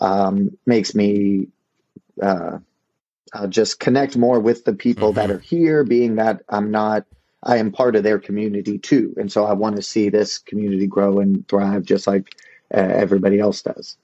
um, 0.01 0.57
makes 0.67 0.95
me 0.95 1.49
uh, 2.23 2.59
uh, 3.33 3.47
just 3.47 3.81
connect 3.81 4.17
more 4.17 4.41
with 4.41 4.65
the 4.65 4.73
people 4.73 5.09
mm-hmm. 5.09 5.17
that 5.17 5.31
are 5.31 5.39
here, 5.39 5.85
being 5.85 6.17
that 6.17 6.43
I'm 6.49 6.71
not 6.71 7.07
I 7.43 7.59
am 7.59 7.73
part 7.73 7.97
of 7.97 8.03
their 8.03 8.19
community 8.19 8.79
too. 8.79 9.15
And 9.17 9.31
so 9.31 9.45
I 9.45 9.53
want 9.53 9.77
to 9.77 9.83
see 9.83 10.09
this 10.09 10.39
community 10.39 10.87
grow 10.87 11.21
and 11.21 11.47
thrive 11.49 11.85
just 11.85 12.07
like 12.07 12.35
uh, 12.75 12.81
everybody 12.81 13.39
else 13.39 13.63
does. 13.63 13.97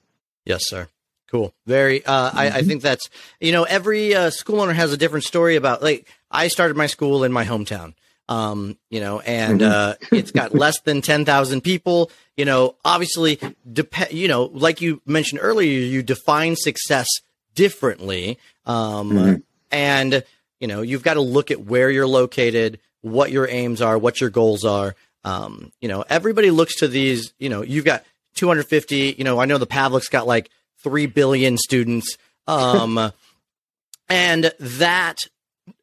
Yes, 0.45 0.67
sir. 0.67 0.87
Cool. 1.33 1.53
Very. 1.65 2.05
Uh, 2.05 2.29
mm-hmm. 2.29 2.37
I, 2.37 2.45
I, 2.45 2.49
mm-hmm. 2.49 2.67
think 2.67 2.81
that's 2.83 3.09
you 3.39 3.51
know 3.51 3.63
every 3.63 4.13
uh, 4.13 4.29
school 4.29 4.61
owner 4.61 4.73
has 4.73 4.93
a 4.93 4.97
different 4.97 5.25
story 5.25 5.55
about. 5.55 5.81
Like 5.81 6.07
I 6.29 6.47
started 6.47 6.77
my 6.77 6.85
school 6.85 7.23
in 7.23 7.31
my 7.31 7.43
hometown, 7.43 7.95
um, 8.29 8.77
you 8.91 8.99
know, 8.99 9.19
and 9.19 9.59
mm-hmm. 9.59 10.15
uh, 10.15 10.17
it's 10.17 10.29
got 10.29 10.53
less 10.53 10.79
than 10.81 11.01
ten 11.01 11.25
thousand 11.25 11.61
people. 11.61 12.11
You 12.37 12.45
know, 12.45 12.75
obviously, 12.85 13.39
dep- 13.71 14.11
You 14.11 14.27
know, 14.27 14.43
like 14.53 14.81
you 14.81 15.01
mentioned 15.07 15.41
earlier, 15.43 15.71
you 15.71 16.03
define 16.03 16.55
success 16.55 17.07
differently, 17.55 18.37
um, 18.67 19.11
mm-hmm. 19.11 19.35
and 19.71 20.23
you 20.59 20.67
know 20.67 20.83
you've 20.83 21.03
got 21.03 21.15
to 21.15 21.21
look 21.21 21.49
at 21.49 21.65
where 21.65 21.89
you're 21.89 22.05
located, 22.05 22.79
what 23.03 23.31
your 23.31 23.47
aims 23.47 23.81
are, 23.81 23.97
what 23.97 24.19
your 24.19 24.31
goals 24.31 24.65
are. 24.65 24.95
Um, 25.23 25.71
you 25.79 25.87
know, 25.87 26.03
everybody 26.09 26.49
looks 26.49 26.77
to 26.77 26.87
these. 26.87 27.33
You 27.37 27.49
know, 27.49 27.61
you've 27.61 27.85
got 27.85 28.03
250. 28.35 29.15
You 29.17 29.23
know, 29.23 29.39
I 29.39 29.45
know 29.45 29.59
the 29.59 29.67
Pavlik's 29.67 30.09
got 30.09 30.25
like 30.25 30.49
3 30.83 31.05
billion 31.05 31.57
students. 31.57 32.17
Um, 32.47 33.11
and 34.09 34.51
that 34.59 35.19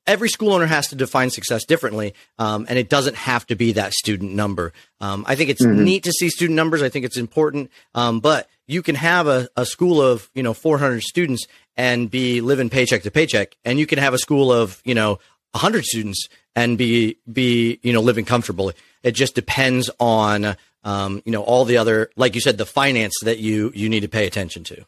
every 0.06 0.28
school 0.28 0.52
owner 0.52 0.66
has 0.66 0.88
to 0.88 0.96
define 0.96 1.30
success 1.30 1.64
differently. 1.64 2.14
Um, 2.38 2.66
and 2.68 2.78
it 2.78 2.88
doesn't 2.88 3.16
have 3.16 3.46
to 3.46 3.54
be 3.54 3.72
that 3.72 3.92
student 3.92 4.32
number. 4.32 4.72
Um, 5.00 5.24
I 5.28 5.36
think 5.36 5.50
it's 5.50 5.64
mm-hmm. 5.64 5.84
neat 5.84 6.04
to 6.04 6.12
see 6.12 6.28
student 6.28 6.56
numbers. 6.56 6.82
I 6.82 6.88
think 6.88 7.04
it's 7.04 7.16
important. 7.16 7.70
Um, 7.94 8.20
but 8.20 8.48
you 8.66 8.82
can 8.82 8.94
have 8.94 9.26
a, 9.26 9.48
a 9.56 9.64
school 9.64 10.02
of, 10.02 10.28
you 10.34 10.42
know, 10.42 10.54
400 10.54 11.02
students 11.02 11.46
and 11.76 12.10
be 12.10 12.40
living 12.40 12.70
paycheck 12.70 13.02
to 13.02 13.10
paycheck. 13.10 13.56
And 13.64 13.78
you 13.78 13.86
can 13.86 13.98
have 13.98 14.14
a 14.14 14.18
school 14.18 14.52
of, 14.52 14.80
you 14.84 14.94
know, 14.94 15.18
100 15.52 15.84
students 15.84 16.28
and 16.54 16.76
be, 16.76 17.16
be, 17.30 17.78
you 17.82 17.92
know, 17.92 18.00
living 18.00 18.24
comfortably. 18.24 18.74
It 19.02 19.12
just 19.12 19.34
depends 19.34 19.90
on, 19.98 20.56
um, 20.84 21.22
you 21.24 21.32
know, 21.32 21.42
all 21.42 21.64
the 21.64 21.78
other, 21.78 22.10
like 22.16 22.34
you 22.34 22.40
said, 22.40 22.58
the 22.58 22.66
finance 22.66 23.14
that 23.22 23.38
you 23.38 23.70
you 23.74 23.88
need 23.88 24.00
to 24.00 24.08
pay 24.08 24.26
attention 24.26 24.64
to. 24.64 24.84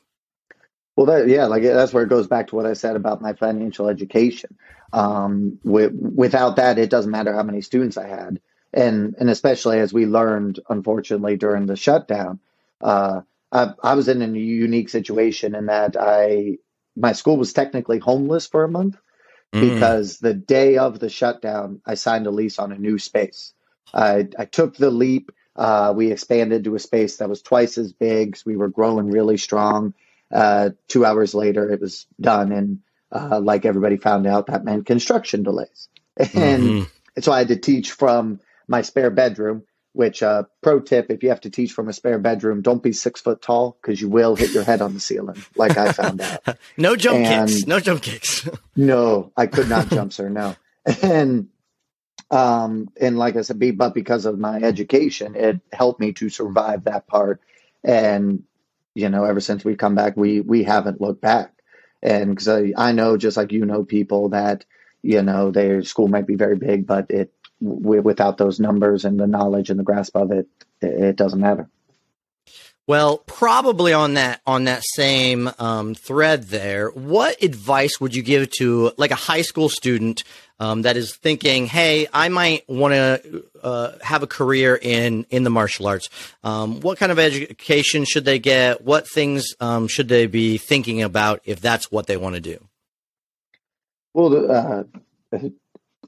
Well, 0.96 1.06
that 1.06 1.28
yeah, 1.28 1.46
like 1.46 1.62
that's 1.62 1.92
where 1.92 2.02
it 2.02 2.10
goes 2.10 2.26
back 2.26 2.48
to 2.48 2.56
what 2.56 2.66
I 2.66 2.74
said 2.74 2.96
about 2.96 3.22
my 3.22 3.32
financial 3.32 3.88
education. 3.88 4.56
Um, 4.92 5.58
with, 5.64 5.92
without 5.92 6.56
that, 6.56 6.78
it 6.78 6.90
doesn't 6.90 7.10
matter 7.10 7.32
how 7.32 7.42
many 7.42 7.62
students 7.62 7.96
I 7.96 8.06
had, 8.06 8.40
and 8.74 9.14
and 9.18 9.30
especially 9.30 9.78
as 9.78 9.92
we 9.92 10.04
learned, 10.04 10.60
unfortunately, 10.68 11.36
during 11.36 11.64
the 11.64 11.76
shutdown, 11.76 12.40
uh, 12.82 13.22
I, 13.50 13.72
I 13.82 13.94
was 13.94 14.08
in 14.08 14.20
a 14.20 14.26
unique 14.38 14.90
situation 14.90 15.54
in 15.54 15.66
that 15.66 15.96
I 15.98 16.58
my 16.94 17.12
school 17.12 17.38
was 17.38 17.54
technically 17.54 17.98
homeless 17.98 18.46
for 18.46 18.64
a 18.64 18.68
month 18.68 18.96
mm. 19.52 19.60
because 19.60 20.18
the 20.18 20.34
day 20.34 20.78
of 20.78 20.98
the 20.98 21.08
shutdown, 21.08 21.80
I 21.86 21.94
signed 21.94 22.26
a 22.26 22.30
lease 22.30 22.58
on 22.58 22.72
a 22.72 22.78
new 22.78 22.98
space. 22.98 23.52
I, 23.94 24.28
I 24.38 24.46
took 24.46 24.76
the 24.76 24.90
leap 24.90 25.32
uh, 25.54 25.92
we 25.94 26.10
expanded 26.10 26.64
to 26.64 26.74
a 26.74 26.78
space 26.78 27.18
that 27.18 27.28
was 27.28 27.42
twice 27.42 27.76
as 27.76 27.92
big. 27.92 28.36
So 28.36 28.44
we 28.46 28.56
were 28.56 28.68
growing 28.68 29.10
really 29.10 29.36
strong. 29.36 29.94
Uh, 30.30 30.70
two 30.88 31.04
hours 31.04 31.34
later, 31.34 31.70
it 31.70 31.80
was 31.80 32.06
done. 32.20 32.52
And 32.52 32.80
uh, 33.10 33.40
like 33.40 33.66
everybody 33.66 33.98
found 33.98 34.26
out, 34.26 34.46
that 34.46 34.64
meant 34.64 34.86
construction 34.86 35.42
delays. 35.42 35.88
And, 36.18 36.62
mm-hmm. 36.62 36.84
and 37.16 37.24
so 37.24 37.32
I 37.32 37.38
had 37.38 37.48
to 37.48 37.56
teach 37.56 37.92
from 37.92 38.40
my 38.68 38.82
spare 38.82 39.10
bedroom, 39.10 39.62
which, 39.92 40.22
uh, 40.22 40.44
pro 40.62 40.80
tip, 40.80 41.10
if 41.10 41.22
you 41.22 41.28
have 41.28 41.40
to 41.42 41.50
teach 41.50 41.72
from 41.72 41.88
a 41.88 41.92
spare 41.92 42.18
bedroom, 42.18 42.62
don't 42.62 42.82
be 42.82 42.92
six 42.92 43.20
foot 43.20 43.42
tall 43.42 43.76
because 43.80 44.00
you 44.00 44.08
will 44.08 44.34
hit 44.36 44.52
your 44.52 44.64
head 44.64 44.80
on 44.80 44.94
the 44.94 45.00
ceiling, 45.00 45.42
like 45.56 45.76
I 45.76 45.92
found 45.92 46.20
out. 46.20 46.58
no 46.76 46.96
jump 46.96 47.18
and 47.18 47.48
kicks. 47.48 47.66
No 47.66 47.78
jump 47.80 48.02
kicks. 48.02 48.48
no, 48.76 49.32
I 49.36 49.46
could 49.46 49.68
not 49.68 49.88
jump, 49.88 50.12
sir. 50.12 50.28
No. 50.28 50.56
And 51.02 51.48
um, 52.30 52.88
and 52.98 53.18
like 53.18 53.36
I 53.36 53.42
said, 53.42 53.58
be, 53.58 53.70
but 53.72 53.94
because 53.94 54.24
of 54.24 54.38
my 54.38 54.56
education, 54.56 55.36
it 55.36 55.60
helped 55.72 56.00
me 56.00 56.12
to 56.14 56.30
survive 56.30 56.84
that 56.84 57.06
part. 57.06 57.42
And 57.84 58.44
you 58.94 59.10
know, 59.10 59.24
ever 59.24 59.40
since 59.40 59.64
we 59.64 59.76
come 59.76 59.94
back, 59.94 60.16
we 60.16 60.40
we 60.40 60.64
haven't 60.64 61.00
looked 61.00 61.20
back. 61.20 61.52
And 62.02 62.30
because 62.30 62.48
I, 62.48 62.72
I 62.76 62.92
know, 62.92 63.16
just 63.16 63.36
like 63.36 63.52
you 63.52 63.66
know, 63.66 63.84
people 63.84 64.30
that 64.30 64.64
you 65.02 65.22
know 65.22 65.50
their 65.50 65.82
school 65.82 66.08
might 66.08 66.26
be 66.26 66.34
very 66.34 66.56
big, 66.56 66.86
but 66.86 67.10
it 67.10 67.32
w- 67.62 68.02
without 68.02 68.38
those 68.38 68.60
numbers 68.60 69.04
and 69.04 69.18
the 69.18 69.26
knowledge 69.26 69.70
and 69.70 69.78
the 69.78 69.84
grasp 69.84 70.16
of 70.16 70.30
it, 70.32 70.48
it, 70.80 70.86
it 70.86 71.16
doesn't 71.16 71.40
matter. 71.40 71.68
Well, 72.88 73.18
probably 73.18 73.92
on 73.92 74.14
that 74.14 74.40
on 74.44 74.64
that 74.64 74.82
same 74.84 75.48
um, 75.60 75.94
thread 75.94 76.44
there, 76.44 76.88
what 76.88 77.40
advice 77.40 78.00
would 78.00 78.14
you 78.14 78.24
give 78.24 78.50
to 78.58 78.92
like 78.96 79.12
a 79.12 79.16
high 79.16 79.42
school 79.42 79.68
student 79.68 80.24
um, 80.58 80.82
that 80.82 80.96
is 80.96 81.16
thinking, 81.16 81.66
"Hey, 81.66 82.08
I 82.12 82.28
might 82.28 82.68
want 82.68 82.92
to 82.94 83.44
uh, 83.62 83.92
have 84.02 84.24
a 84.24 84.26
career 84.26 84.76
in 84.80 85.26
in 85.30 85.44
the 85.44 85.50
martial 85.50 85.86
arts. 85.86 86.08
Um, 86.42 86.80
what 86.80 86.98
kind 86.98 87.12
of 87.12 87.20
education 87.20 88.04
should 88.04 88.24
they 88.24 88.40
get? 88.40 88.84
What 88.84 89.08
things 89.08 89.54
um, 89.60 89.86
should 89.86 90.08
they 90.08 90.26
be 90.26 90.58
thinking 90.58 91.02
about 91.02 91.40
if 91.44 91.60
that's 91.60 91.90
what 91.92 92.08
they 92.08 92.16
want 92.16 92.34
to 92.34 92.40
do?" 92.40 92.58
Well, 94.12 94.50
uh, 94.50 94.84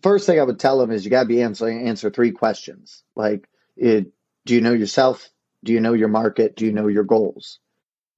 first 0.04 0.26
thing 0.26 0.38
I 0.38 0.42
would 0.42 0.60
tell 0.60 0.78
them 0.78 0.90
is 0.90 1.02
you 1.02 1.10
got 1.10 1.22
to 1.22 1.28
be 1.28 1.40
answering 1.40 1.88
answer 1.88 2.10
three 2.10 2.30
questions. 2.30 3.02
Like, 3.16 3.48
it, 3.74 4.12
do 4.44 4.54
you 4.54 4.60
know 4.60 4.74
yourself? 4.74 5.30
Do 5.64 5.72
you 5.72 5.80
know 5.80 5.94
your 5.94 6.08
market? 6.08 6.56
Do 6.56 6.66
you 6.66 6.72
know 6.72 6.88
your 6.88 7.04
goals? 7.04 7.58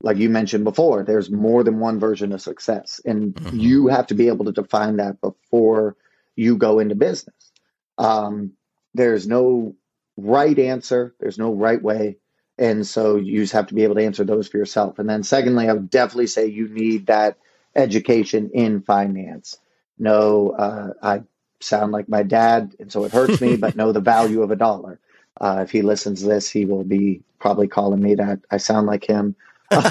Like 0.02 0.16
you 0.16 0.28
mentioned 0.28 0.64
before, 0.64 1.05
there's 1.05 1.31
more 1.31 1.62
than 1.62 1.78
one 1.78 2.00
version 2.00 2.33
of 2.33 2.43
success, 2.43 3.00
and 3.05 3.35
mm-hmm. 3.35 3.59
you 3.59 3.87
have 3.87 4.09
to 4.09 4.14
be 4.14 4.26
able 4.26 4.47
to 4.47 4.52
define 4.52 4.97
that 4.97 5.21
before 5.21 5.97
you 6.35 6.57
go 6.57 6.81
into 6.81 6.97
business. 6.97 7.52
Um, 7.97 8.55
there's 8.93 9.28
no 9.28 9.76
right 10.16 10.59
answer, 10.59 11.14
there's 11.21 11.38
no 11.38 11.55
right 11.55 11.81
way. 11.81 12.19
And 12.59 12.85
so 12.87 13.16
you 13.16 13.43
just 13.43 13.52
have 13.52 13.69
to 13.69 13.75
be 13.75 13.85
able 13.85 13.95
to 13.95 14.05
answer 14.05 14.25
those 14.25 14.49
for 14.49 14.59
yourself. 14.59 14.99
And 14.99 15.09
then, 15.09 15.23
secondly, 15.23 15.69
I 15.69 15.73
would 15.73 15.88
definitely 15.88 16.26
say 16.26 16.47
you 16.47 16.69
need 16.69 17.07
that 17.07 17.38
education 17.75 18.50
in 18.52 18.83
finance. 18.83 19.59
No, 19.99 20.50
uh, 20.50 20.90
I 21.00 21.23
sound 21.66 21.92
like 21.92 22.08
my 22.08 22.23
dad, 22.23 22.75
and 22.78 22.90
so 22.90 23.04
it 23.04 23.12
hurts 23.12 23.40
me, 23.40 23.56
but 23.56 23.76
know 23.76 23.92
the 23.92 24.00
value 24.00 24.42
of 24.42 24.50
a 24.50 24.56
dollar. 24.56 24.99
Uh, 25.40 25.61
if 25.62 25.70
he 25.70 25.82
listens 25.82 26.23
to 26.23 26.28
this, 26.28 26.49
he 26.49 26.64
will 26.64 26.85
be 26.85 27.23
probably 27.38 27.68
calling 27.68 28.02
me 28.02 28.14
that 28.14 28.40
I 28.50 28.56
sound 28.56 28.87
like 28.87 29.04
him. 29.04 29.37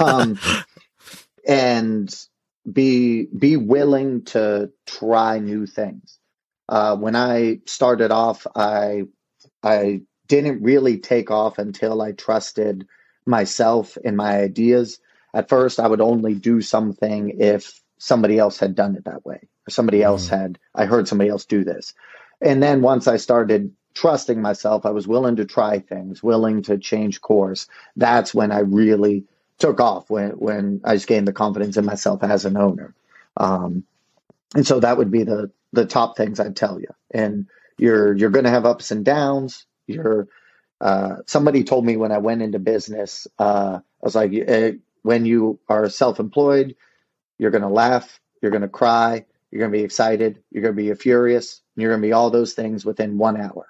um, 0.01 0.39
and 1.47 2.13
be 2.71 3.25
be 3.25 3.57
willing 3.57 4.23
to 4.25 4.71
try 4.85 5.39
new 5.39 5.65
things. 5.65 6.17
Uh, 6.67 6.95
when 6.95 7.15
I 7.15 7.59
started 7.65 8.11
off, 8.11 8.47
I 8.55 9.03
I 9.61 10.01
didn't 10.27 10.63
really 10.63 10.97
take 10.97 11.29
off 11.29 11.59
until 11.59 12.01
I 12.01 12.13
trusted 12.13 12.87
myself 13.25 13.97
and 14.03 14.17
my 14.17 14.39
ideas. 14.39 14.99
At 15.33 15.49
first, 15.49 15.79
I 15.79 15.87
would 15.87 16.01
only 16.01 16.33
do 16.33 16.61
something 16.61 17.39
if 17.39 17.81
somebody 17.97 18.39
else 18.39 18.57
had 18.59 18.75
done 18.75 18.95
it 18.95 19.05
that 19.05 19.25
way, 19.25 19.47
somebody 19.69 20.03
else 20.03 20.27
mm. 20.27 20.37
had. 20.39 20.59
I 20.73 20.85
heard 20.85 21.07
somebody 21.07 21.29
else 21.29 21.45
do 21.45 21.63
this, 21.63 21.93
and 22.41 22.61
then 22.61 22.81
once 22.81 23.07
I 23.07 23.17
started 23.17 23.73
trusting 23.93 24.41
myself, 24.41 24.85
I 24.85 24.91
was 24.91 25.07
willing 25.07 25.37
to 25.37 25.45
try 25.45 25.79
things, 25.79 26.21
willing 26.21 26.63
to 26.63 26.77
change 26.77 27.21
course. 27.21 27.67
That's 27.95 28.33
when 28.33 28.51
I 28.51 28.59
really 28.59 29.25
took 29.57 29.79
off 29.79 30.09
when 30.09 30.31
when 30.31 30.81
I 30.83 30.95
just 30.95 31.07
gained 31.07 31.27
the 31.27 31.33
confidence 31.33 31.77
in 31.77 31.85
myself 31.85 32.23
as 32.23 32.45
an 32.45 32.57
owner. 32.57 32.93
Um, 33.37 33.83
and 34.53 34.67
so 34.67 34.79
that 34.79 34.97
would 34.97 35.11
be 35.11 35.23
the 35.23 35.51
the 35.71 35.85
top 35.85 36.17
things 36.17 36.39
I'd 36.39 36.55
tell 36.55 36.79
you. 36.79 36.87
And 37.11 37.47
you're 37.77 38.15
you're 38.15 38.29
going 38.29 38.45
to 38.45 38.51
have 38.51 38.65
ups 38.65 38.91
and 38.91 39.03
downs. 39.03 39.65
You're 39.87 40.27
uh, 40.81 41.17
somebody 41.25 41.63
told 41.63 41.85
me 41.85 41.97
when 41.97 42.11
I 42.11 42.17
went 42.17 42.41
into 42.41 42.59
business, 42.59 43.27
uh, 43.39 43.79
I 43.79 44.05
was 44.05 44.15
like, 44.15 44.31
eh, 44.33 44.73
when 45.03 45.25
you 45.25 45.59
are 45.69 45.89
self 45.89 46.19
employed, 46.19 46.75
you're 47.37 47.51
going 47.51 47.61
to 47.61 47.69
laugh, 47.69 48.19
you're 48.41 48.51
going 48.51 48.61
to 48.61 48.67
cry, 48.67 49.25
you're 49.51 49.59
going 49.59 49.71
to 49.71 49.77
be 49.77 49.83
excited, 49.83 50.43
you're 50.51 50.63
going 50.63 50.75
to 50.75 50.81
be 50.81 50.93
furious, 50.95 51.61
you're 51.75 51.91
going 51.91 52.01
to 52.01 52.07
be 52.07 52.13
all 52.13 52.29
those 52.29 52.53
things 52.53 52.85
within 52.85 53.17
one 53.17 53.39
hour 53.39 53.67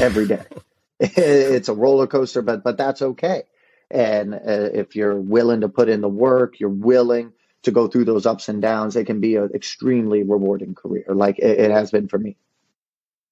every 0.00 0.26
day. 0.26 0.44
it's 1.00 1.68
a 1.68 1.74
roller 1.74 2.08
coaster, 2.08 2.42
but 2.42 2.64
but 2.64 2.76
that's 2.76 3.02
okay. 3.02 3.44
And 3.88 4.34
uh, 4.34 4.38
if 4.74 4.96
you're 4.96 5.14
willing 5.14 5.60
to 5.60 5.68
put 5.68 5.88
in 5.88 6.00
the 6.00 6.08
work, 6.08 6.58
you're 6.58 6.68
willing 6.68 7.32
to 7.62 7.70
go 7.70 7.86
through 7.86 8.04
those 8.04 8.26
ups 8.26 8.48
and 8.48 8.60
downs, 8.60 8.96
it 8.96 9.06
can 9.06 9.20
be 9.20 9.36
an 9.36 9.50
extremely 9.54 10.24
rewarding 10.24 10.74
career, 10.74 11.06
like 11.08 11.38
it, 11.38 11.60
it 11.60 11.70
has 11.70 11.90
been 11.90 12.08
for 12.08 12.18
me. 12.18 12.36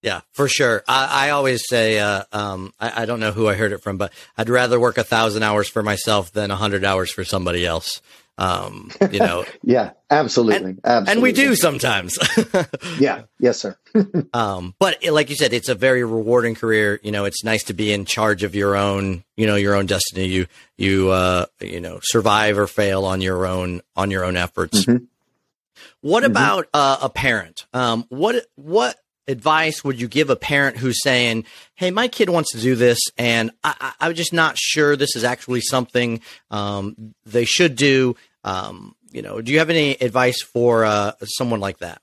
Yeah, 0.06 0.20
for 0.30 0.46
sure. 0.46 0.84
I, 0.86 1.26
I 1.26 1.30
always 1.30 1.64
say, 1.68 1.98
uh, 1.98 2.22
um, 2.30 2.72
I, 2.78 3.02
I, 3.02 3.06
don't 3.06 3.18
know 3.18 3.32
who 3.32 3.48
I 3.48 3.54
heard 3.54 3.72
it 3.72 3.82
from, 3.82 3.96
but 3.96 4.12
I'd 4.38 4.48
rather 4.48 4.78
work 4.78 4.98
a 4.98 5.02
thousand 5.02 5.42
hours 5.42 5.68
for 5.68 5.82
myself 5.82 6.30
than 6.30 6.52
a 6.52 6.54
hundred 6.54 6.84
hours 6.84 7.10
for 7.10 7.25
somebody 7.25 7.66
else. 7.66 8.00
Um, 8.38 8.92
you 9.10 9.18
know. 9.18 9.44
yeah, 9.64 9.90
absolutely, 10.08 10.70
and, 10.70 10.80
absolutely, 10.84 11.12
and 11.12 11.22
we 11.22 11.32
do 11.32 11.56
sometimes. 11.56 12.16
yeah, 13.00 13.22
yes, 13.40 13.58
sir. 13.58 13.76
um, 14.32 14.76
but 14.78 15.04
like 15.10 15.28
you 15.28 15.34
said, 15.34 15.52
it's 15.52 15.68
a 15.68 15.75
very 15.75 16.04
rewarding 16.04 16.54
career. 16.54 17.00
You 17.02 17.10
know, 17.10 17.25
it's 17.25 17.42
nice 17.42 17.64
to 17.64 17.75
be 17.75 17.92
in 17.92 18.04
charge 18.04 18.44
of 18.44 18.54
your 18.54 18.76
own, 18.76 19.25
you 19.36 19.48
know, 19.48 19.56
your 19.56 19.75
own 19.75 19.86
destiny. 19.86 20.26
You, 20.26 20.46
you, 20.76 21.10
uh, 21.10 21.46
you 21.60 21.80
know, 21.80 21.98
survive 22.00 22.58
or 22.58 22.68
fail 22.68 23.06
on 23.06 23.20
your 23.20 23.44
own, 23.44 23.82
on 23.96 24.12
your 24.12 24.25
own 24.25 24.36
efforts. 24.36 24.84
Mm-hmm. 24.84 25.04
What 26.00 26.22
mm-hmm. 26.22 26.30
about 26.30 26.68
uh, 26.72 26.98
a 27.02 27.08
parent? 27.08 27.66
Um, 27.72 28.04
what, 28.08 28.46
what 28.54 28.96
advice 29.28 29.83
would 29.85 30.00
you 30.00 30.09
give 30.09 30.30
a 30.30 30.37
parent 30.37 30.76
who's 30.76 31.02
saying, 31.02 31.45
"Hey, 31.75 31.90
my 31.90 32.09
kid 32.09 32.30
wants 32.30 32.52
to 32.52 32.61
do 32.61 32.75
this, 32.75 32.99
and 33.16 33.50
I, 33.64 33.92
am 34.00 34.14
just 34.14 34.33
not 34.33 34.56
sure 34.59 34.97
this 34.97 35.16
is 35.16 35.25
actually 35.25 35.61
something 35.61 36.21
um, 36.50 37.14
they 37.25 37.45
should 37.45 37.76
do"? 37.76 38.16
Um, 38.45 38.95
you 39.11 39.23
know, 39.23 39.40
do 39.40 39.52
you 39.52 39.59
have 39.59 39.71
any 39.71 39.92
advice 39.92 40.42
for 40.42 40.85
uh, 40.85 41.12
someone 41.25 41.61
like 41.61 41.78
that? 41.78 42.00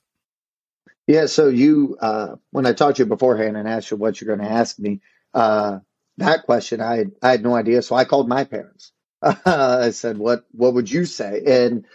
Yeah. 1.06 1.26
So 1.26 1.48
you, 1.48 1.96
uh, 2.00 2.36
when 2.50 2.66
I 2.66 2.72
talked 2.72 2.96
to 2.96 3.02
you 3.02 3.06
beforehand 3.06 3.56
and 3.56 3.68
asked 3.68 3.90
you 3.90 3.96
what 3.96 4.20
you're 4.20 4.34
going 4.34 4.46
to 4.46 4.52
ask 4.52 4.78
me, 4.78 5.00
uh, 5.34 5.80
that 6.16 6.44
question 6.44 6.80
I 6.80 6.96
had, 6.96 7.12
I 7.22 7.30
had 7.32 7.42
no 7.42 7.54
idea. 7.54 7.82
So 7.82 7.94
I 7.94 8.04
called 8.04 8.28
my 8.28 8.44
parents. 8.44 8.92
I 9.22 9.90
said, 9.90 10.18
"What 10.18 10.44
What 10.52 10.74
would 10.74 10.90
you 10.90 11.04
say?" 11.04 11.42
And 11.46 11.86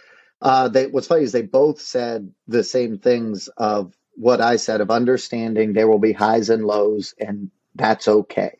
uh, 0.42 0.68
they, 0.68 0.86
what's 0.86 1.06
funny 1.06 1.22
is 1.22 1.32
they 1.32 1.42
both 1.42 1.80
said 1.80 2.32
the 2.48 2.64
same 2.64 2.98
things 2.98 3.48
of 3.56 3.94
what 4.20 4.40
I 4.42 4.56
said 4.56 4.82
of 4.82 4.90
understanding 4.90 5.72
there 5.72 5.88
will 5.88 5.98
be 5.98 6.12
highs 6.12 6.50
and 6.50 6.64
lows, 6.64 7.14
and 7.18 7.50
that's 7.74 8.06
okay. 8.06 8.58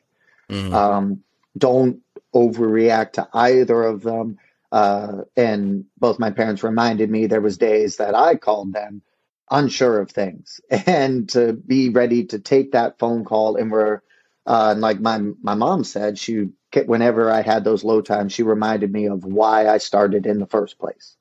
Mm-hmm. 0.48 0.74
Um, 0.74 1.22
don't 1.56 2.00
overreact 2.34 3.12
to 3.12 3.28
either 3.34 3.82
of 3.82 4.02
them. 4.02 4.38
Uh, 4.72 5.22
and 5.36 5.84
both 5.98 6.18
my 6.18 6.30
parents 6.30 6.62
reminded 6.62 7.10
me 7.10 7.26
there 7.26 7.40
was 7.40 7.58
days 7.58 7.96
that 7.96 8.14
I 8.14 8.36
called 8.36 8.72
them 8.72 9.02
unsure 9.50 10.00
of 10.00 10.10
things, 10.10 10.60
and 10.70 11.28
to 11.30 11.52
be 11.52 11.90
ready 11.90 12.24
to 12.26 12.38
take 12.38 12.72
that 12.72 12.98
phone 12.98 13.24
call. 13.24 13.56
And 13.56 13.70
we're 13.70 14.00
uh, 14.46 14.74
like 14.78 15.00
my 15.00 15.18
my 15.42 15.54
mom 15.54 15.84
said, 15.84 16.18
she 16.18 16.48
whenever 16.86 17.30
I 17.30 17.42
had 17.42 17.64
those 17.64 17.84
low 17.84 18.00
times, 18.00 18.32
she 18.32 18.44
reminded 18.44 18.90
me 18.90 19.08
of 19.08 19.24
why 19.24 19.68
I 19.68 19.78
started 19.78 20.24
in 20.24 20.38
the 20.38 20.46
first 20.46 20.78
place. 20.78 21.16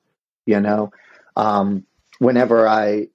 You 0.46 0.60
know, 0.60 0.92
um, 1.36 1.84
whenever 2.18 2.66
I 2.66 3.08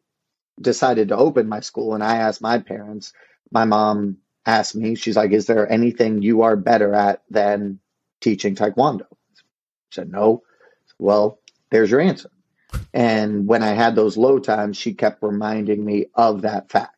decided 0.60 1.10
to 1.10 1.18
open 1.18 1.48
my 1.48 1.60
school 1.60 1.94
and 1.94 2.04
I 2.04 2.18
asked 2.18 2.42
my 2.42 2.60
parents, 2.60 3.14
my 3.52 3.66
mom 3.66 4.18
asked 4.46 4.76
me, 4.76 4.96
she's 4.96 5.16
like, 5.16 5.32
Is 5.32 5.48
there 5.48 5.72
anything 5.72 6.22
you 6.22 6.44
are 6.44 6.56
better 6.56 6.94
at 6.94 7.24
than 7.30 7.80
teaching 8.22 8.56
Taekwondo? 8.56 9.04
I 9.04 9.92
said, 9.92 10.12
No. 10.12 10.44
Well, 10.98 11.40
there's 11.72 11.92
your 11.92 12.02
answer. 12.02 12.30
And 12.94 13.48
when 13.48 13.64
I 13.64 13.74
had 13.74 13.96
those 13.96 14.18
low 14.18 14.40
times, 14.40 14.78
she 14.78 14.94
kept 14.94 15.24
reminding 15.24 15.84
me 15.84 16.08
of 16.14 16.42
that 16.44 16.70
fact. 16.70 16.96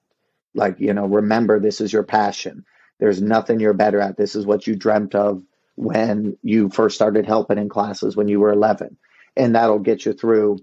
Like, 0.53 0.79
you 0.79 0.93
know, 0.93 1.05
remember, 1.05 1.59
this 1.59 1.81
is 1.81 1.93
your 1.93 2.03
passion. 2.03 2.65
There's 2.99 3.21
nothing 3.21 3.59
you're 3.59 3.73
better 3.73 3.99
at. 3.99 4.17
This 4.17 4.35
is 4.35 4.45
what 4.45 4.65
you 4.65 4.75
dreamt 4.75 5.13
of 5.13 5.43
when 5.75 6.37
you 6.41 6.69
first 6.69 6.95
started 6.95 7.25
helping 7.27 7.59
in 7.59 7.69
classes 7.69 8.15
when 8.15 8.27
you 8.27 8.39
were 8.39 8.51
11. 8.51 8.97
And 9.35 9.55
that'll 9.55 9.79
get 9.79 10.05
you 10.05 10.13
through 10.13 10.59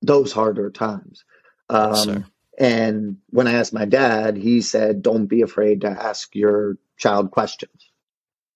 those 0.00 0.32
harder 0.32 0.70
times. 0.70 1.24
Um, 1.70 2.26
and 2.58 3.16
when 3.30 3.46
I 3.46 3.52
asked 3.52 3.72
my 3.72 3.86
dad, 3.86 4.36
he 4.36 4.60
said, 4.60 5.02
"Don't 5.02 5.26
be 5.26 5.42
afraid 5.42 5.82
to 5.82 5.88
ask 5.88 6.34
your 6.34 6.76
child 6.96 7.30
questions." 7.30 7.90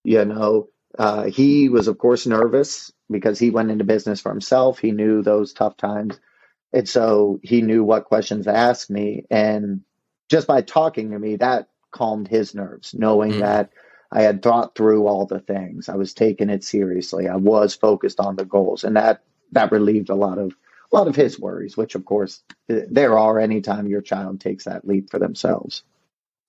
You 0.02 0.24
know, 0.24 0.68
uh, 0.98 1.24
he 1.24 1.68
was 1.68 1.88
of 1.88 1.98
course 1.98 2.26
nervous 2.26 2.92
because 3.10 3.38
he 3.38 3.50
went 3.50 3.70
into 3.70 3.84
business 3.84 4.20
for 4.20 4.30
himself. 4.30 4.78
He 4.78 4.92
knew 4.92 5.22
those 5.22 5.52
tough 5.52 5.76
times, 5.76 6.20
and 6.72 6.88
so 6.88 7.40
he 7.42 7.62
knew 7.62 7.82
what 7.84 8.04
questions 8.04 8.44
to 8.44 8.54
ask 8.54 8.90
me. 8.90 9.24
And 9.30 9.82
just 10.28 10.46
by 10.46 10.60
talking 10.60 11.10
to 11.10 11.18
me, 11.18 11.36
that 11.36 11.68
calmed 11.90 12.28
his 12.28 12.54
nerves, 12.54 12.92
knowing 12.92 13.32
mm. 13.32 13.40
that 13.40 13.70
I 14.12 14.22
had 14.22 14.42
thought 14.42 14.74
through 14.74 15.06
all 15.06 15.26
the 15.26 15.40
things. 15.40 15.88
I 15.88 15.96
was 15.96 16.12
taking 16.14 16.50
it 16.50 16.62
seriously. 16.62 17.28
I 17.28 17.36
was 17.36 17.74
focused 17.74 18.20
on 18.20 18.36
the 18.36 18.44
goals, 18.44 18.84
and 18.84 18.96
that 18.96 19.22
that 19.52 19.72
relieved 19.72 20.10
a 20.10 20.14
lot 20.14 20.38
of 20.38 20.54
a 20.94 20.96
lot 20.96 21.08
of 21.08 21.16
his 21.16 21.40
worries, 21.40 21.76
which 21.76 21.96
of 21.96 22.04
course 22.04 22.42
there 22.68 23.18
are 23.18 23.40
anytime 23.40 23.88
your 23.88 24.00
child 24.00 24.40
takes 24.40 24.64
that 24.64 24.86
leap 24.86 25.10
for 25.10 25.18
themselves. 25.18 25.82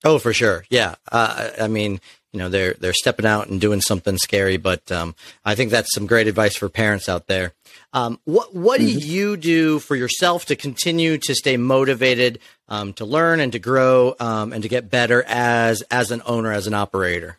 Oh, 0.04 0.20
for 0.20 0.34
sure. 0.34 0.66
Yeah. 0.70 0.96
Uh, 1.12 1.50
I 1.60 1.68
mean, 1.68 2.00
you 2.32 2.38
know, 2.38 2.50
they're, 2.50 2.76
they're 2.76 2.94
stepping 2.94 3.26
out 3.26 3.48
and 3.48 3.60
doing 3.60 3.82
something 3.82 4.20
scary, 4.20 4.58
but, 4.58 4.92
um, 4.92 5.16
I 5.44 5.56
think 5.56 5.72
that's 5.72 5.96
some 5.96 6.06
great 6.06 6.28
advice 6.28 6.56
for 6.56 6.70
parents 6.70 7.10
out 7.10 7.26
there. 7.26 7.54
Um, 7.92 8.20
what, 8.26 8.54
what 8.54 8.82
mm-hmm. 8.82 9.00
do 9.00 9.08
you 9.08 9.38
do 9.38 9.80
for 9.80 9.96
yourself 9.96 10.46
to 10.48 10.56
continue 10.56 11.18
to 11.18 11.34
stay 11.34 11.58
motivated, 11.58 12.40
um, 12.68 12.94
to 12.94 13.06
learn 13.06 13.40
and 13.40 13.52
to 13.54 13.60
grow, 13.60 14.16
um, 14.20 14.54
and 14.54 14.62
to 14.62 14.70
get 14.70 14.92
better 14.92 15.24
as, 15.28 15.82
as 15.90 16.12
an 16.12 16.22
owner, 16.28 16.52
as 16.52 16.68
an 16.68 16.76
operator? 16.76 17.38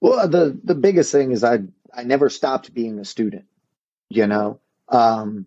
Well, 0.00 0.28
the, 0.28 0.56
the 0.62 0.76
biggest 0.76 1.10
thing 1.10 1.32
is 1.32 1.42
I, 1.42 1.60
I 1.92 2.04
never 2.04 2.28
stopped 2.28 2.72
being 2.72 3.00
a 3.00 3.04
student, 3.04 3.46
you 4.08 4.28
know, 4.28 4.60
um, 4.90 5.46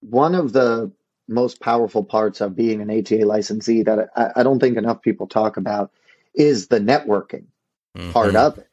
one 0.00 0.34
of 0.34 0.52
the 0.52 0.92
most 1.28 1.60
powerful 1.60 2.04
parts 2.04 2.40
of 2.40 2.56
being 2.56 2.80
an 2.80 2.90
ATA 2.90 3.24
licensee 3.24 3.82
that 3.82 4.10
I, 4.16 4.40
I 4.40 4.42
don't 4.42 4.60
think 4.60 4.76
enough 4.76 5.02
people 5.02 5.26
talk 5.26 5.56
about 5.56 5.92
is 6.34 6.68
the 6.68 6.80
networking 6.80 7.46
mm-hmm. 7.96 8.10
part 8.12 8.36
of 8.36 8.58
it. 8.58 8.68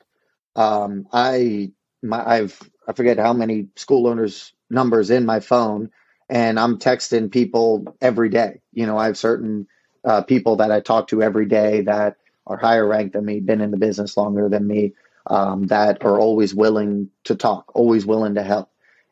Um, 0.56 1.08
I 1.12 1.72
my, 2.02 2.26
I've 2.26 2.60
I 2.88 2.94
forget 2.94 3.18
how 3.18 3.34
many 3.34 3.68
school 3.76 4.08
owners 4.08 4.54
numbers 4.70 5.10
in 5.10 5.26
my 5.26 5.40
phone, 5.40 5.92
and 6.28 6.60
I'm 6.60 6.80
texting 6.80 7.32
people 7.32 7.96
every 8.02 8.30
day. 8.30 8.62
You 8.74 8.86
know, 8.86 8.98
I 8.98 9.06
have 9.06 9.18
certain 9.18 9.68
uh, 10.04 10.24
people 10.24 10.58
that 10.58 10.72
I 10.72 10.80
talk 10.80 11.10
to 11.10 11.22
every 11.22 11.46
day 11.46 11.82
that 11.82 12.18
are 12.48 12.58
higher 12.58 12.86
ranked 12.86 13.14
than 13.14 13.26
me, 13.26 13.40
been 13.40 13.62
in 13.62 13.72
the 13.72 13.78
business 13.78 14.18
longer 14.18 14.50
than 14.50 14.66
me, 14.66 14.94
um, 15.28 15.68
that 15.68 16.04
are 16.04 16.20
always 16.20 16.54
willing 16.54 17.10
to 17.26 17.36
talk, 17.36 17.72
always 17.76 18.06
willing 18.06 18.36
to 18.36 18.44
help, 18.44 18.70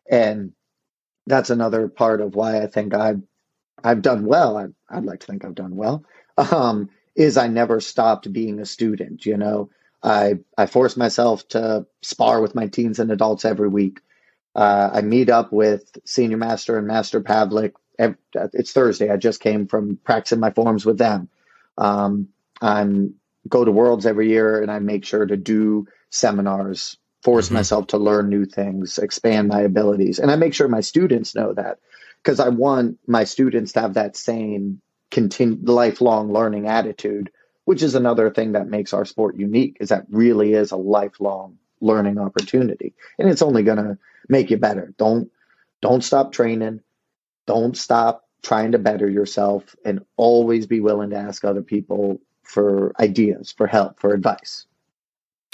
and 0.09 0.53
that's 1.27 1.49
another 1.49 1.87
part 1.87 2.21
of 2.21 2.35
why 2.35 2.61
I 2.61 2.67
think 2.67 2.93
I've 2.93 3.21
I've 3.83 4.01
done 4.01 4.25
well. 4.25 4.57
I, 4.57 4.67
I'd 4.89 5.05
like 5.05 5.19
to 5.19 5.27
think 5.27 5.45
I've 5.45 5.55
done 5.55 5.75
well. 5.75 6.03
Um, 6.37 6.89
is 7.15 7.35
I 7.35 7.47
never 7.47 7.79
stopped 7.79 8.31
being 8.31 8.59
a 8.59 8.65
student. 8.65 9.25
You 9.25 9.37
know, 9.37 9.69
I 10.03 10.39
I 10.57 10.67
force 10.67 10.95
myself 10.97 11.47
to 11.49 11.85
spar 12.01 12.41
with 12.41 12.55
my 12.55 12.67
teens 12.67 12.99
and 12.99 13.11
adults 13.11 13.45
every 13.45 13.69
week. 13.69 14.01
Uh, 14.55 14.89
I 14.93 15.01
meet 15.01 15.29
up 15.29 15.51
with 15.51 15.97
Senior 16.05 16.37
Master 16.37 16.77
and 16.77 16.87
Master 16.87 17.21
Pavlik. 17.21 17.73
Every, 17.99 18.17
it's 18.53 18.71
Thursday. 18.71 19.09
I 19.09 19.17
just 19.17 19.39
came 19.39 19.67
from 19.67 19.99
practicing 20.03 20.39
my 20.39 20.51
forms 20.51 20.85
with 20.85 20.97
them. 20.97 21.29
Um, 21.77 22.29
I'm 22.61 23.15
go 23.49 23.65
to 23.65 23.71
Worlds 23.71 24.05
every 24.05 24.29
year, 24.29 24.61
and 24.61 24.71
I 24.71 24.79
make 24.79 25.05
sure 25.05 25.25
to 25.25 25.37
do 25.37 25.87
seminars 26.09 26.97
force 27.23 27.49
Mm-hmm. 27.51 27.55
myself 27.55 27.87
to 27.87 27.97
learn 27.97 28.29
new 28.29 28.45
things, 28.45 28.97
expand 28.99 29.47
my 29.49 29.61
abilities. 29.61 30.19
And 30.19 30.31
I 30.31 30.35
make 30.35 30.53
sure 30.53 30.67
my 30.67 30.81
students 30.81 31.35
know 31.35 31.53
that 31.53 31.79
because 32.23 32.39
I 32.39 32.49
want 32.49 32.99
my 33.07 33.23
students 33.25 33.73
to 33.73 33.81
have 33.81 33.95
that 33.95 34.15
same 34.17 34.81
continu- 35.11 35.59
lifelong 35.67 36.31
learning 36.33 36.67
attitude, 36.67 37.31
which 37.65 37.83
is 37.83 37.95
another 37.95 38.29
thing 38.29 38.53
that 38.53 38.67
makes 38.67 38.93
our 38.93 39.05
sport 39.05 39.37
unique 39.37 39.77
is 39.79 39.89
that 39.89 40.05
really 40.09 40.53
is 40.53 40.71
a 40.71 40.77
lifelong 40.77 41.57
learning 41.81 42.17
opportunity. 42.19 42.93
And 43.19 43.29
it's 43.29 43.41
only 43.41 43.63
going 43.63 43.77
to 43.77 43.97
make 44.29 44.49
you 44.51 44.57
better. 44.57 44.93
Don't 44.97 45.31
don't 45.81 46.03
stop 46.03 46.31
training. 46.31 46.81
Don't 47.45 47.77
stop 47.77 48.25
trying 48.43 48.73
to 48.73 48.79
better 48.79 49.09
yourself 49.09 49.75
and 49.85 50.05
always 50.17 50.67
be 50.67 50.79
willing 50.81 51.11
to 51.11 51.17
ask 51.17 51.45
other 51.45 51.61
people 51.63 52.21
for 52.43 52.93
ideas, 52.99 53.51
for 53.51 53.67
help, 53.67 53.99
for 53.99 54.13
advice. 54.13 54.65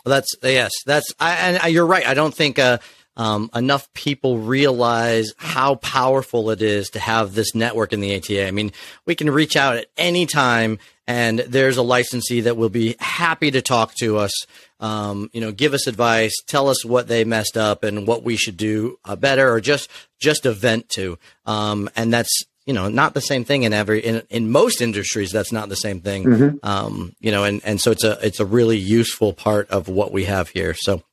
That's 0.05 0.35
yes, 0.41 0.71
that's 0.85 1.13
I, 1.19 1.35
and 1.35 1.57
I, 1.61 1.67
you're 1.67 1.85
right. 1.85 2.05
I 2.05 2.13
don't 2.13 2.33
think 2.33 2.59
uh, 2.59 2.79
um, 3.15 3.49
enough 3.55 3.91
people 3.93 4.39
realize 4.39 5.33
how 5.37 5.75
powerful 5.75 6.49
it 6.49 6.61
is 6.61 6.89
to 6.91 6.99
have 6.99 7.33
this 7.33 7.55
network 7.55 7.93
in 7.93 7.99
the 7.99 8.15
ATA. 8.15 8.47
I 8.47 8.51
mean, 8.51 8.71
we 9.05 9.15
can 9.15 9.29
reach 9.29 9.55
out 9.55 9.77
at 9.77 9.87
any 9.97 10.25
time, 10.25 10.79
and 11.07 11.39
there's 11.39 11.77
a 11.77 11.83
licensee 11.83 12.41
that 12.41 12.57
will 12.57 12.69
be 12.69 12.95
happy 12.99 13.51
to 13.51 13.61
talk 13.61 13.93
to 13.95 14.17
us. 14.17 14.31
Um, 14.79 15.29
you 15.31 15.39
know, 15.39 15.53
give 15.53 15.73
us 15.73 15.87
advice, 15.87 16.33
tell 16.47 16.67
us 16.67 16.83
what 16.83 17.07
they 17.07 17.23
messed 17.23 17.55
up 17.55 17.83
and 17.83 18.05
what 18.05 18.23
we 18.23 18.35
should 18.35 18.57
do 18.57 18.97
uh, 19.05 19.15
better, 19.15 19.53
or 19.53 19.61
just 19.61 19.89
just 20.19 20.45
a 20.45 20.51
vent 20.51 20.89
to. 20.89 21.17
Um, 21.45 21.89
and 21.95 22.13
that's 22.13 22.43
you 22.65 22.73
know 22.73 22.89
not 22.89 23.13
the 23.13 23.21
same 23.21 23.43
thing 23.43 23.63
in 23.63 23.73
every 23.73 23.99
in, 23.99 24.23
in 24.29 24.51
most 24.51 24.81
industries. 24.81 25.31
That's 25.31 25.51
not 25.51 25.69
the 25.69 25.75
same 25.75 26.01
thing. 26.01 26.59
Um, 26.63 27.15
you 27.19 27.31
know, 27.31 27.43
and 27.43 27.61
and 27.63 27.79
so 27.81 27.91
it's 27.91 28.03
a 28.03 28.17
it's 28.25 28.39
a 28.39 28.45
really 28.45 28.77
useful 28.77 29.33
part 29.33 29.69
of 29.69 29.87
what 29.87 30.11
we 30.11 30.25
have 30.25 30.49
here. 30.49 30.73
So. 30.73 31.03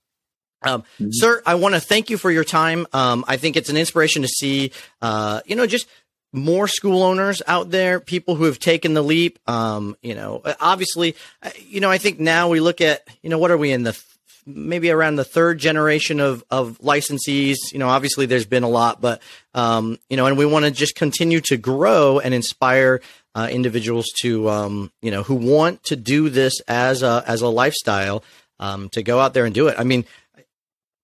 Um, 0.62 0.84
Sir, 1.10 1.42
I 1.46 1.54
want 1.54 1.74
to 1.74 1.80
thank 1.80 2.10
you 2.10 2.18
for 2.18 2.30
your 2.30 2.44
time. 2.44 2.86
Um, 2.92 3.24
I 3.26 3.38
think 3.38 3.56
it's 3.56 3.70
an 3.70 3.78
inspiration 3.78 4.20
to 4.20 4.28
see, 4.28 4.72
uh, 5.00 5.40
you 5.46 5.56
know, 5.56 5.66
just 5.66 5.86
more 6.34 6.68
school 6.68 7.02
owners 7.02 7.42
out 7.46 7.70
there, 7.70 7.98
people 7.98 8.34
who 8.34 8.44
have 8.44 8.58
taken 8.58 8.92
the 8.92 9.02
leap. 9.02 9.38
Um, 9.48 9.96
you 10.02 10.14
know, 10.14 10.42
obviously, 10.60 11.16
uh, 11.42 11.50
you 11.66 11.80
know, 11.80 11.90
I 11.90 11.96
think 11.96 12.20
now 12.20 12.50
we 12.50 12.60
look 12.60 12.82
at, 12.82 13.08
you 13.22 13.30
know, 13.30 13.38
what 13.38 13.50
are 13.50 13.56
we 13.56 13.72
in 13.72 13.84
the 13.84 13.92
th- 13.92 14.04
maybe 14.46 14.90
around 14.90 15.16
the 15.16 15.24
third 15.24 15.58
generation 15.58 16.20
of 16.20 16.44
of 16.50 16.78
licensees. 16.78 17.56
You 17.72 17.78
know, 17.78 17.88
obviously 17.88 18.26
there's 18.26 18.46
been 18.46 18.62
a 18.62 18.68
lot, 18.68 19.00
but 19.00 19.22
um, 19.54 19.98
you 20.08 20.16
know, 20.16 20.26
and 20.26 20.38
we 20.38 20.46
want 20.46 20.64
to 20.64 20.70
just 20.70 20.94
continue 20.94 21.40
to 21.42 21.56
grow 21.56 22.18
and 22.18 22.34
inspire 22.34 23.00
uh, 23.34 23.48
individuals 23.50 24.06
to, 24.22 24.48
um, 24.48 24.92
you 25.02 25.10
know, 25.10 25.22
who 25.22 25.34
want 25.34 25.84
to 25.84 25.96
do 25.96 26.28
this 26.28 26.60
as 26.68 27.02
a 27.02 27.22
as 27.26 27.42
a 27.42 27.48
lifestyle 27.48 28.24
um, 28.58 28.88
to 28.90 29.02
go 29.02 29.20
out 29.20 29.34
there 29.34 29.44
and 29.44 29.54
do 29.54 29.68
it. 29.68 29.76
I 29.78 29.84
mean, 29.84 30.04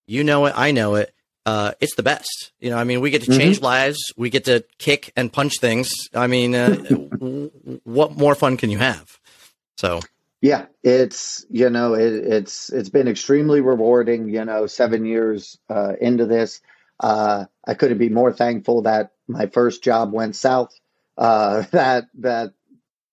you 0.06 0.24
know 0.24 0.46
it, 0.46 0.54
I 0.56 0.72
know 0.72 0.96
it. 0.96 1.12
Uh, 1.44 1.72
it's 1.80 1.94
the 1.94 2.02
best. 2.02 2.50
You 2.58 2.70
know, 2.70 2.76
I 2.76 2.82
mean, 2.82 3.00
we 3.00 3.10
get 3.10 3.22
to 3.22 3.38
change 3.38 3.60
lives. 3.60 3.98
We 4.16 4.30
get 4.30 4.46
to 4.46 4.64
kick 4.78 5.12
and 5.16 5.32
punch 5.32 5.60
things. 5.60 5.90
I 6.12 6.26
mean, 6.26 6.56
uh, 6.56 6.74
what 7.84 8.16
more 8.16 8.34
fun 8.34 8.56
can 8.56 8.70
you 8.70 8.78
have? 8.78 9.18
So, 9.78 10.00
Yeah, 10.40 10.66
it's 10.82 11.46
you 11.50 11.70
know 11.70 11.94
it, 11.94 12.12
it's 12.12 12.70
it's 12.70 12.90
been 12.90 13.08
extremely 13.08 13.60
rewarding. 13.60 14.28
You 14.28 14.44
know, 14.44 14.66
seven 14.66 15.04
years 15.04 15.58
uh, 15.70 15.94
into 16.00 16.26
this, 16.26 16.60
uh, 17.00 17.46
I 17.66 17.74
couldn't 17.74 17.98
be 17.98 18.10
more 18.10 18.32
thankful 18.32 18.82
that 18.82 19.12
my 19.28 19.46
first 19.46 19.82
job 19.82 20.12
went 20.12 20.36
south. 20.36 20.72
Uh, 21.16 21.62
that 21.72 22.04
that 22.20 22.52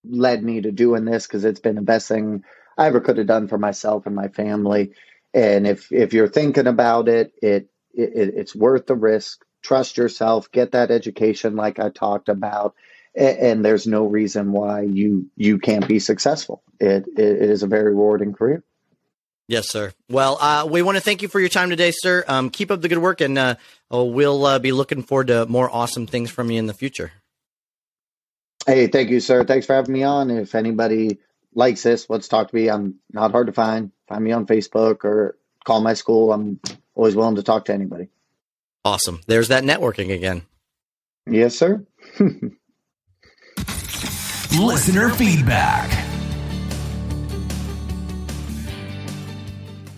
led 0.06 0.44
me 0.44 0.62
to 0.62 0.72
doing 0.72 1.06
this 1.06 1.28
because 1.28 1.46
it's 1.46 1.60
been 1.62 1.76
the 1.76 1.82
best 1.82 2.08
thing 2.08 2.44
I 2.78 2.88
ever 2.88 3.02
could 3.02 3.18
have 3.18 3.28
done 3.28 3.48
for 3.48 3.58
myself 3.58 4.06
and 4.06 4.16
my 4.16 4.30
family. 4.30 4.94
And 5.34 5.68
if 5.68 5.92
if 5.92 6.14
you're 6.14 6.28
thinking 6.30 6.68
about 6.68 7.10
it, 7.10 7.34
it, 7.42 7.70
it 7.94 8.34
it's 8.38 8.56
worth 8.56 8.88
the 8.88 8.96
risk. 8.96 9.44
Trust 9.64 9.98
yourself. 9.98 10.52
Get 10.52 10.74
that 10.74 10.92
education, 10.92 11.56
like 11.56 11.80
I 11.80 11.90
talked 11.90 12.30
about 12.30 12.76
and, 13.16 13.38
and 13.38 13.66
there's 13.66 13.88
no 13.88 14.06
reason 14.06 14.52
why 14.52 14.82
you 14.82 15.30
you 15.36 15.60
can't 15.60 15.88
be 15.88 16.00
successful. 16.00 16.64
It 16.80 17.08
it, 17.18 17.20
it 17.20 17.50
is 17.50 17.64
a 17.64 17.68
very 17.68 17.92
rewarding 17.92 18.34
career. 18.34 18.64
yes, 19.48 19.70
sir. 19.70 19.94
Well, 20.10 20.38
uh, 20.40 20.68
we 20.70 20.82
want 20.82 20.98
to 20.98 21.04
thank 21.04 21.22
you 21.22 21.28
for 21.28 21.40
your 21.40 21.50
time 21.50 21.70
today, 21.70 21.92
sir. 21.92 22.24
Um, 22.28 22.50
keep 22.50 22.72
up 22.72 22.82
the 22.82 22.90
good 22.90 23.00
work, 23.00 23.22
and 23.22 23.38
uh, 23.38 23.56
oh, 23.92 24.06
we'll 24.06 24.46
uh, 24.46 24.60
be 24.60 24.72
looking 24.72 25.04
forward 25.04 25.28
to 25.28 25.46
more 25.46 25.70
awesome 25.70 26.08
things 26.08 26.32
from 26.32 26.50
you 26.52 26.60
in 26.60 26.68
the 26.68 26.74
future. 26.74 27.12
Hey, 28.66 28.88
thank 28.88 29.10
you, 29.10 29.20
sir. 29.20 29.44
Thanks 29.44 29.66
for 29.66 29.76
having 29.76 29.94
me 29.94 30.04
on. 30.04 30.32
If 30.32 30.56
anybody 30.56 31.20
likes 31.54 31.84
this, 31.84 32.10
let's 32.10 32.28
talk 32.30 32.50
to 32.50 32.56
me. 32.56 32.70
I'm 32.70 32.96
not 33.12 33.32
hard 33.32 33.48
to 33.48 33.54
find. 33.54 33.92
Find 34.08 34.24
me 34.24 34.32
on 34.32 34.46
Facebook 34.46 35.04
or 35.04 35.38
call 35.66 35.82
my 35.82 35.94
school. 35.94 36.32
I'm 36.32 36.60
always 36.96 37.16
willing 37.16 37.36
to 37.36 37.44
talk 37.44 37.66
to 37.66 37.74
anybody. 37.74 38.08
Awesome. 38.86 39.22
There's 39.28 39.50
that 39.50 39.64
networking 39.64 40.14
again. 40.14 40.44
Yes, 41.30 41.58
sir. 41.58 41.86
Listener 44.60 45.10
feedback. 45.10 45.90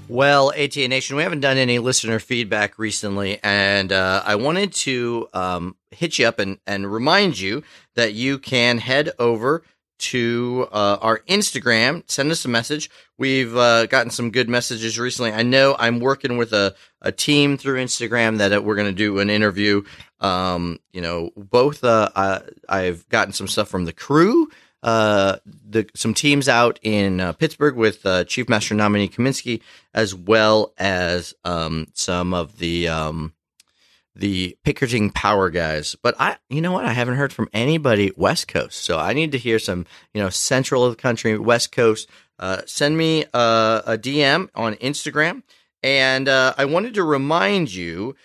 Well, 0.07 0.53
ATA 0.57 0.87
Nation, 0.87 1.17
we 1.17 1.23
haven't 1.23 1.41
done 1.41 1.57
any 1.57 1.77
listener 1.79 2.19
feedback 2.19 2.79
recently, 2.79 3.37
and 3.43 3.91
uh, 3.91 4.23
I 4.25 4.35
wanted 4.35 4.71
to 4.73 5.27
um, 5.33 5.75
hit 5.91 6.19
you 6.19 6.27
up 6.27 6.39
and, 6.39 6.59
and 6.65 6.89
remind 6.89 7.37
you 7.37 7.63
that 7.95 8.13
you 8.13 8.39
can 8.39 8.77
head 8.77 9.11
over 9.19 9.63
to 9.97 10.67
uh, 10.71 10.97
our 11.01 11.19
Instagram, 11.29 12.03
send 12.09 12.31
us 12.31 12.45
a 12.45 12.49
message. 12.49 12.89
We've 13.17 13.55
uh, 13.55 13.85
gotten 13.85 14.11
some 14.11 14.31
good 14.31 14.49
messages 14.49 14.99
recently. 14.99 15.31
I 15.31 15.43
know 15.43 15.75
I'm 15.77 15.99
working 15.99 16.37
with 16.37 16.53
a, 16.53 16.75
a 17.01 17.11
team 17.11 17.57
through 17.57 17.83
Instagram 17.83 18.39
that 18.39 18.53
uh, 18.53 18.61
we're 18.61 18.75
going 18.75 18.87
to 18.87 18.93
do 18.93 19.19
an 19.19 19.29
interview. 19.29 19.83
Um, 20.19 20.79
you 20.91 21.01
know, 21.01 21.31
both 21.35 21.83
uh, 21.83 22.09
I, 22.15 22.41
I've 22.67 23.07
gotten 23.09 23.33
some 23.33 23.47
stuff 23.47 23.69
from 23.69 23.85
the 23.85 23.93
crew 23.93 24.49
uh, 24.85 25.37
the 25.45 25.89
some 25.95 26.13
teams 26.13 26.47
out 26.47 26.79
in 26.83 27.19
uh, 27.19 27.33
Pittsburgh 27.33 27.75
with 27.75 28.05
uh, 28.05 28.23
Chief 28.23 28.47
Master 28.47 28.75
nominee 28.75 29.09
Kaminsky, 29.09 29.61
as 29.95 30.13
well 30.13 30.73
as 30.77 31.33
um, 31.43 31.87
some 31.93 32.35
of 32.35 32.59
the 32.59 32.87
um, 32.87 33.33
the 34.15 34.57
Pickering 34.63 35.09
Power 35.09 35.49
guys. 35.49 35.95
But 36.01 36.15
I, 36.19 36.37
you 36.49 36.61
know 36.61 36.71
what, 36.71 36.85
I 36.85 36.93
haven't 36.93 37.15
heard 37.15 37.33
from 37.33 37.49
anybody 37.53 38.11
West 38.15 38.47
Coast, 38.47 38.81
so 38.81 38.97
I 38.97 39.13
need 39.13 39.31
to 39.33 39.37
hear 39.37 39.59
some, 39.59 39.85
you 40.13 40.21
know, 40.21 40.29
central 40.29 40.83
of 40.83 40.95
the 40.95 41.01
country, 41.01 41.37
West 41.37 41.71
Coast. 41.71 42.09
Uh, 42.37 42.61
send 42.65 42.97
me 42.97 43.25
a, 43.33 43.83
a 43.85 43.97
DM 43.97 44.49
on 44.55 44.75
Instagram, 44.75 45.43
and 45.83 46.27
uh, 46.27 46.53
I 46.57 46.65
wanted 46.65 46.95
to 46.95 47.03
remind 47.03 47.73
you 47.73 48.15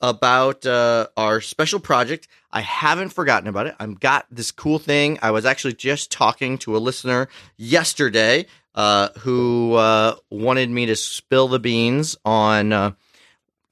about 0.00 0.64
uh, 0.66 1.08
our 1.16 1.40
special 1.40 1.80
project. 1.80 2.28
I 2.50 2.60
haven't 2.60 3.10
forgotten 3.10 3.48
about 3.48 3.66
it. 3.66 3.74
I've 3.78 4.00
got 4.00 4.26
this 4.30 4.50
cool 4.50 4.78
thing. 4.78 5.18
I 5.22 5.30
was 5.30 5.44
actually 5.44 5.74
just 5.74 6.10
talking 6.10 6.58
to 6.58 6.76
a 6.76 6.78
listener 6.78 7.28
yesterday 7.56 8.46
uh, 8.74 9.08
who 9.20 9.74
uh, 9.74 10.16
wanted 10.30 10.70
me 10.70 10.86
to 10.86 10.96
spill 10.96 11.48
the 11.48 11.58
beans 11.58 12.16
on 12.24 12.72
uh, 12.72 12.92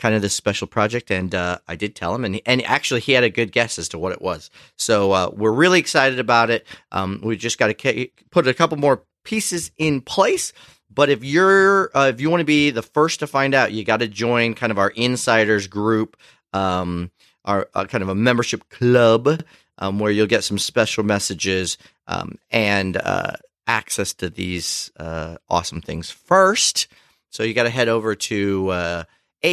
kind 0.05 0.14
of 0.14 0.21
this 0.21 0.35
special 0.35 0.67
project, 0.67 1.11
and 1.11 1.35
uh, 1.35 1.57
I 1.67 1.77
did 1.77 1.97
tell 1.97 2.14
him, 2.14 2.27
and 2.27 2.38
and 2.45 2.62
actually 2.67 3.01
he 3.01 3.12
had 3.12 3.25
a 3.25 3.31
good 3.31 3.53
guess 3.53 3.79
as 3.79 3.88
to 3.88 3.99
what 3.99 4.12
it 4.12 4.21
was. 4.21 4.51
So 4.77 5.12
uh, 5.12 5.31
we're 5.35 5.51
really 5.51 5.79
excited 5.79 6.19
about 6.19 6.51
it. 6.51 6.67
Um, 6.93 7.23
we 7.25 7.38
just 7.38 7.57
got 7.57 7.69
to 7.69 8.09
put 8.31 8.47
a 8.47 8.53
couple 8.53 8.77
more 8.77 9.03
pieces 9.25 9.71
in 9.79 10.03
place. 10.03 10.53
But 10.93 11.09
if 11.09 11.25
you're 11.25 11.90
uh, 11.97 12.11
if 12.12 12.21
you 12.21 12.29
want 12.29 12.43
to 12.43 12.45
be 12.45 12.69
the 12.71 12.83
first 12.83 13.21
to 13.21 13.27
find 13.27 13.55
out, 13.55 13.73
you 13.73 13.83
got 13.83 14.01
to 14.01 14.07
join 14.07 14.53
kind 14.53 14.71
of 14.71 14.79
our 14.79 14.90
insiders 14.90 15.69
group, 15.69 16.19
um, 16.53 17.11
our 17.47 17.67
uh, 17.73 17.87
kind 17.87 18.03
of 18.03 18.11
a 18.11 18.14
membership 18.14 18.69
club 18.69 19.43
um, 19.79 19.99
where 19.99 20.12
you'll 20.12 20.27
get 20.27 20.45
some 20.45 20.59
special 20.59 21.03
messages 21.03 21.79
um, 22.09 22.37
and 22.51 22.99
uh, 22.99 23.33
access 23.67 24.12
to 24.12 24.29
these 24.29 24.93
uh, 24.99 25.38
awesome 25.49 25.81
things 25.81 26.11
first. 26.11 26.88
So 27.31 27.43
you 27.43 27.55
got 27.55 27.62
to 27.62 27.71
head 27.71 27.88
over 27.88 28.14
to 28.14 29.07
uh, 29.45 29.49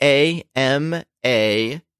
atama 0.00 1.04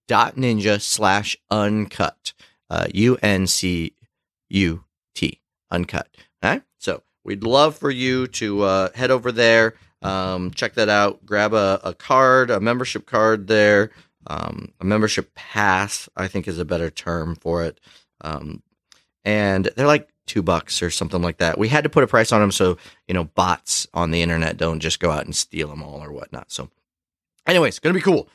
dot 0.08 0.36
ninja 0.36 0.80
slash 0.80 1.36
uncut 1.50 2.32
uh, 2.70 2.86
u 2.94 3.16
n 3.22 3.46
c 3.46 3.92
u 4.48 4.84
t 5.14 5.40
uncut. 5.70 6.08
All 6.42 6.50
right, 6.50 6.62
so 6.78 7.02
we'd 7.24 7.44
love 7.44 7.76
for 7.76 7.90
you 7.90 8.26
to 8.28 8.62
uh, 8.62 8.88
head 8.94 9.10
over 9.10 9.32
there, 9.32 9.74
um, 10.02 10.50
check 10.52 10.74
that 10.74 10.88
out, 10.88 11.26
grab 11.26 11.52
a, 11.52 11.80
a 11.84 11.92
card, 11.94 12.50
a 12.50 12.60
membership 12.60 13.06
card 13.06 13.48
there, 13.48 13.90
um, 14.26 14.72
a 14.80 14.84
membership 14.84 15.34
pass, 15.34 16.08
I 16.16 16.28
think 16.28 16.46
is 16.46 16.58
a 16.58 16.64
better 16.64 16.90
term 16.90 17.36
for 17.36 17.64
it. 17.64 17.80
Um, 18.20 18.62
and 19.24 19.70
they're 19.76 19.86
like 19.86 20.08
two 20.26 20.42
bucks 20.42 20.82
or 20.82 20.90
something 20.90 21.22
like 21.22 21.38
that. 21.38 21.58
We 21.58 21.68
had 21.68 21.84
to 21.84 21.90
put 21.90 22.04
a 22.04 22.06
price 22.06 22.32
on 22.32 22.40
them 22.40 22.52
so, 22.52 22.78
you 23.08 23.14
know, 23.14 23.24
bots 23.24 23.86
on 23.92 24.10
the 24.10 24.22
internet 24.22 24.56
don't 24.56 24.80
just 24.80 25.00
go 25.00 25.10
out 25.10 25.24
and 25.24 25.34
steal 25.34 25.68
them 25.68 25.82
all 25.82 26.02
or 26.02 26.12
whatnot. 26.12 26.52
So, 26.52 26.70
anyways, 27.46 27.74
it's 27.74 27.78
going 27.78 27.94
to 27.94 27.98
be 27.98 28.02
cool. 28.02 28.28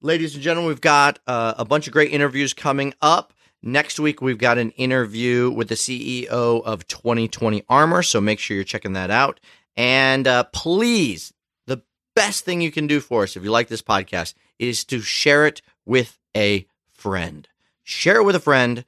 Ladies 0.00 0.34
and 0.34 0.42
gentlemen, 0.42 0.68
we've 0.68 0.80
got 0.80 1.18
uh, 1.26 1.54
a 1.58 1.64
bunch 1.64 1.86
of 1.86 1.92
great 1.92 2.12
interviews 2.12 2.54
coming 2.54 2.94
up. 3.00 3.32
Next 3.62 4.00
week, 4.00 4.20
we've 4.20 4.38
got 4.38 4.58
an 4.58 4.70
interview 4.72 5.50
with 5.50 5.68
the 5.68 5.76
CEO 5.76 6.26
of 6.64 6.86
2020 6.88 7.64
Armor, 7.68 8.02
so 8.02 8.20
make 8.20 8.40
sure 8.40 8.56
you're 8.56 8.64
checking 8.64 8.94
that 8.94 9.10
out. 9.10 9.38
And 9.76 10.26
uh, 10.26 10.44
please, 10.52 11.32
the 11.66 11.82
best 12.16 12.44
thing 12.44 12.60
you 12.60 12.72
can 12.72 12.88
do 12.88 12.98
for 12.98 13.22
us 13.22 13.36
if 13.36 13.44
you 13.44 13.52
like 13.52 13.68
this 13.68 13.82
podcast 13.82 14.34
is 14.58 14.84
to 14.86 15.00
share 15.00 15.46
it 15.46 15.62
with 15.86 16.18
a 16.36 16.66
friend. 16.90 17.46
Share 17.84 18.16
it 18.16 18.24
with 18.24 18.36
a 18.36 18.40
friend 18.40 18.84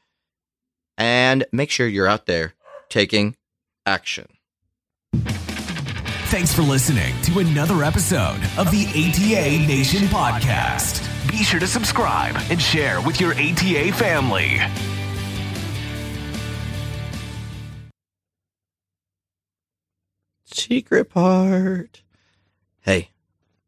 and 0.98 1.44
make 1.52 1.70
sure 1.70 1.86
you're 1.86 2.08
out 2.08 2.26
there 2.26 2.54
taking 2.88 3.36
action. 3.86 4.26
Thanks 6.28 6.52
for 6.52 6.62
listening 6.62 7.14
to 7.22 7.38
another 7.38 7.84
episode 7.84 8.40
of 8.58 8.70
the 8.70 8.86
ATA 8.88 9.66
Nation 9.66 10.08
podcast. 10.08 11.08
Be 11.30 11.44
sure 11.44 11.60
to 11.60 11.66
subscribe 11.66 12.34
and 12.50 12.60
share 12.60 13.00
with 13.00 13.20
your 13.20 13.32
ATA 13.34 13.92
family. 13.92 14.58
Secret 20.46 21.10
part. 21.10 22.02
Hey, 22.80 23.10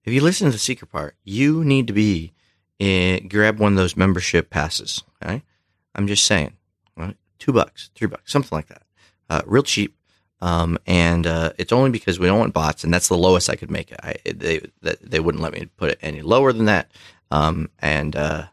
if 0.05 0.13
you 0.13 0.21
listen 0.21 0.47
to 0.47 0.53
the 0.53 0.59
secret 0.59 0.91
part, 0.91 1.15
you 1.23 1.63
need 1.63 1.87
to 1.87 1.93
be 1.93 2.33
in, 2.79 3.29
grab 3.29 3.59
one 3.59 3.73
of 3.73 3.77
those 3.77 3.97
membership 3.97 4.51
passes. 4.51 5.05
Okay, 5.23 5.43
I'm 5.95 6.07
just 6.09 6.25
saying, 6.25 6.55
right? 6.97 7.17
two 7.39 7.53
bucks, 7.53 7.91
three 7.95 8.09
bucks, 8.09 8.33
something 8.33 8.57
like 8.57 8.69
that. 8.69 8.83
Uh, 9.29 9.43
real 9.47 9.63
cheap. 9.63 9.97
Um, 10.41 10.79
and 10.87 11.27
uh, 11.27 11.53
it's 11.59 11.73
only 11.73 11.91
because 11.91 12.19
we 12.19 12.27
don't 12.27 12.39
want 12.39 12.53
bots, 12.53 12.85
and 12.85 12.93
that's 12.93 13.09
the 13.09 13.17
lowest 13.17 13.49
I 13.49 13.57
could 13.57 13.71
make 13.71 13.91
it. 13.91 14.01
I, 14.03 14.17
they 14.25 14.61
they 15.01 15.21
wouldn't 15.21 15.43
let 15.43 15.53
me 15.53 15.69
put 15.77 15.91
it 15.91 15.99
any 16.03 16.23
lower 16.23 16.53
than 16.53 16.67
that. 16.67 16.91
Um, 17.31 17.71
and 17.79 18.15
uh, 18.15 18.47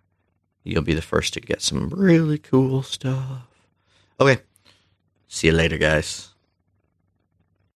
you'll 0.63 0.82
be 0.82 0.93
the 0.93 1.02
first 1.02 1.34
to 1.34 1.41
get 1.41 1.62
some 1.62 1.89
really 1.89 2.38
cool 2.38 2.84
stuff. 2.84 3.48
Okay, 4.19 4.41
see 5.28 5.48
you 5.48 5.54
later, 5.54 5.78
guys. 5.78 6.33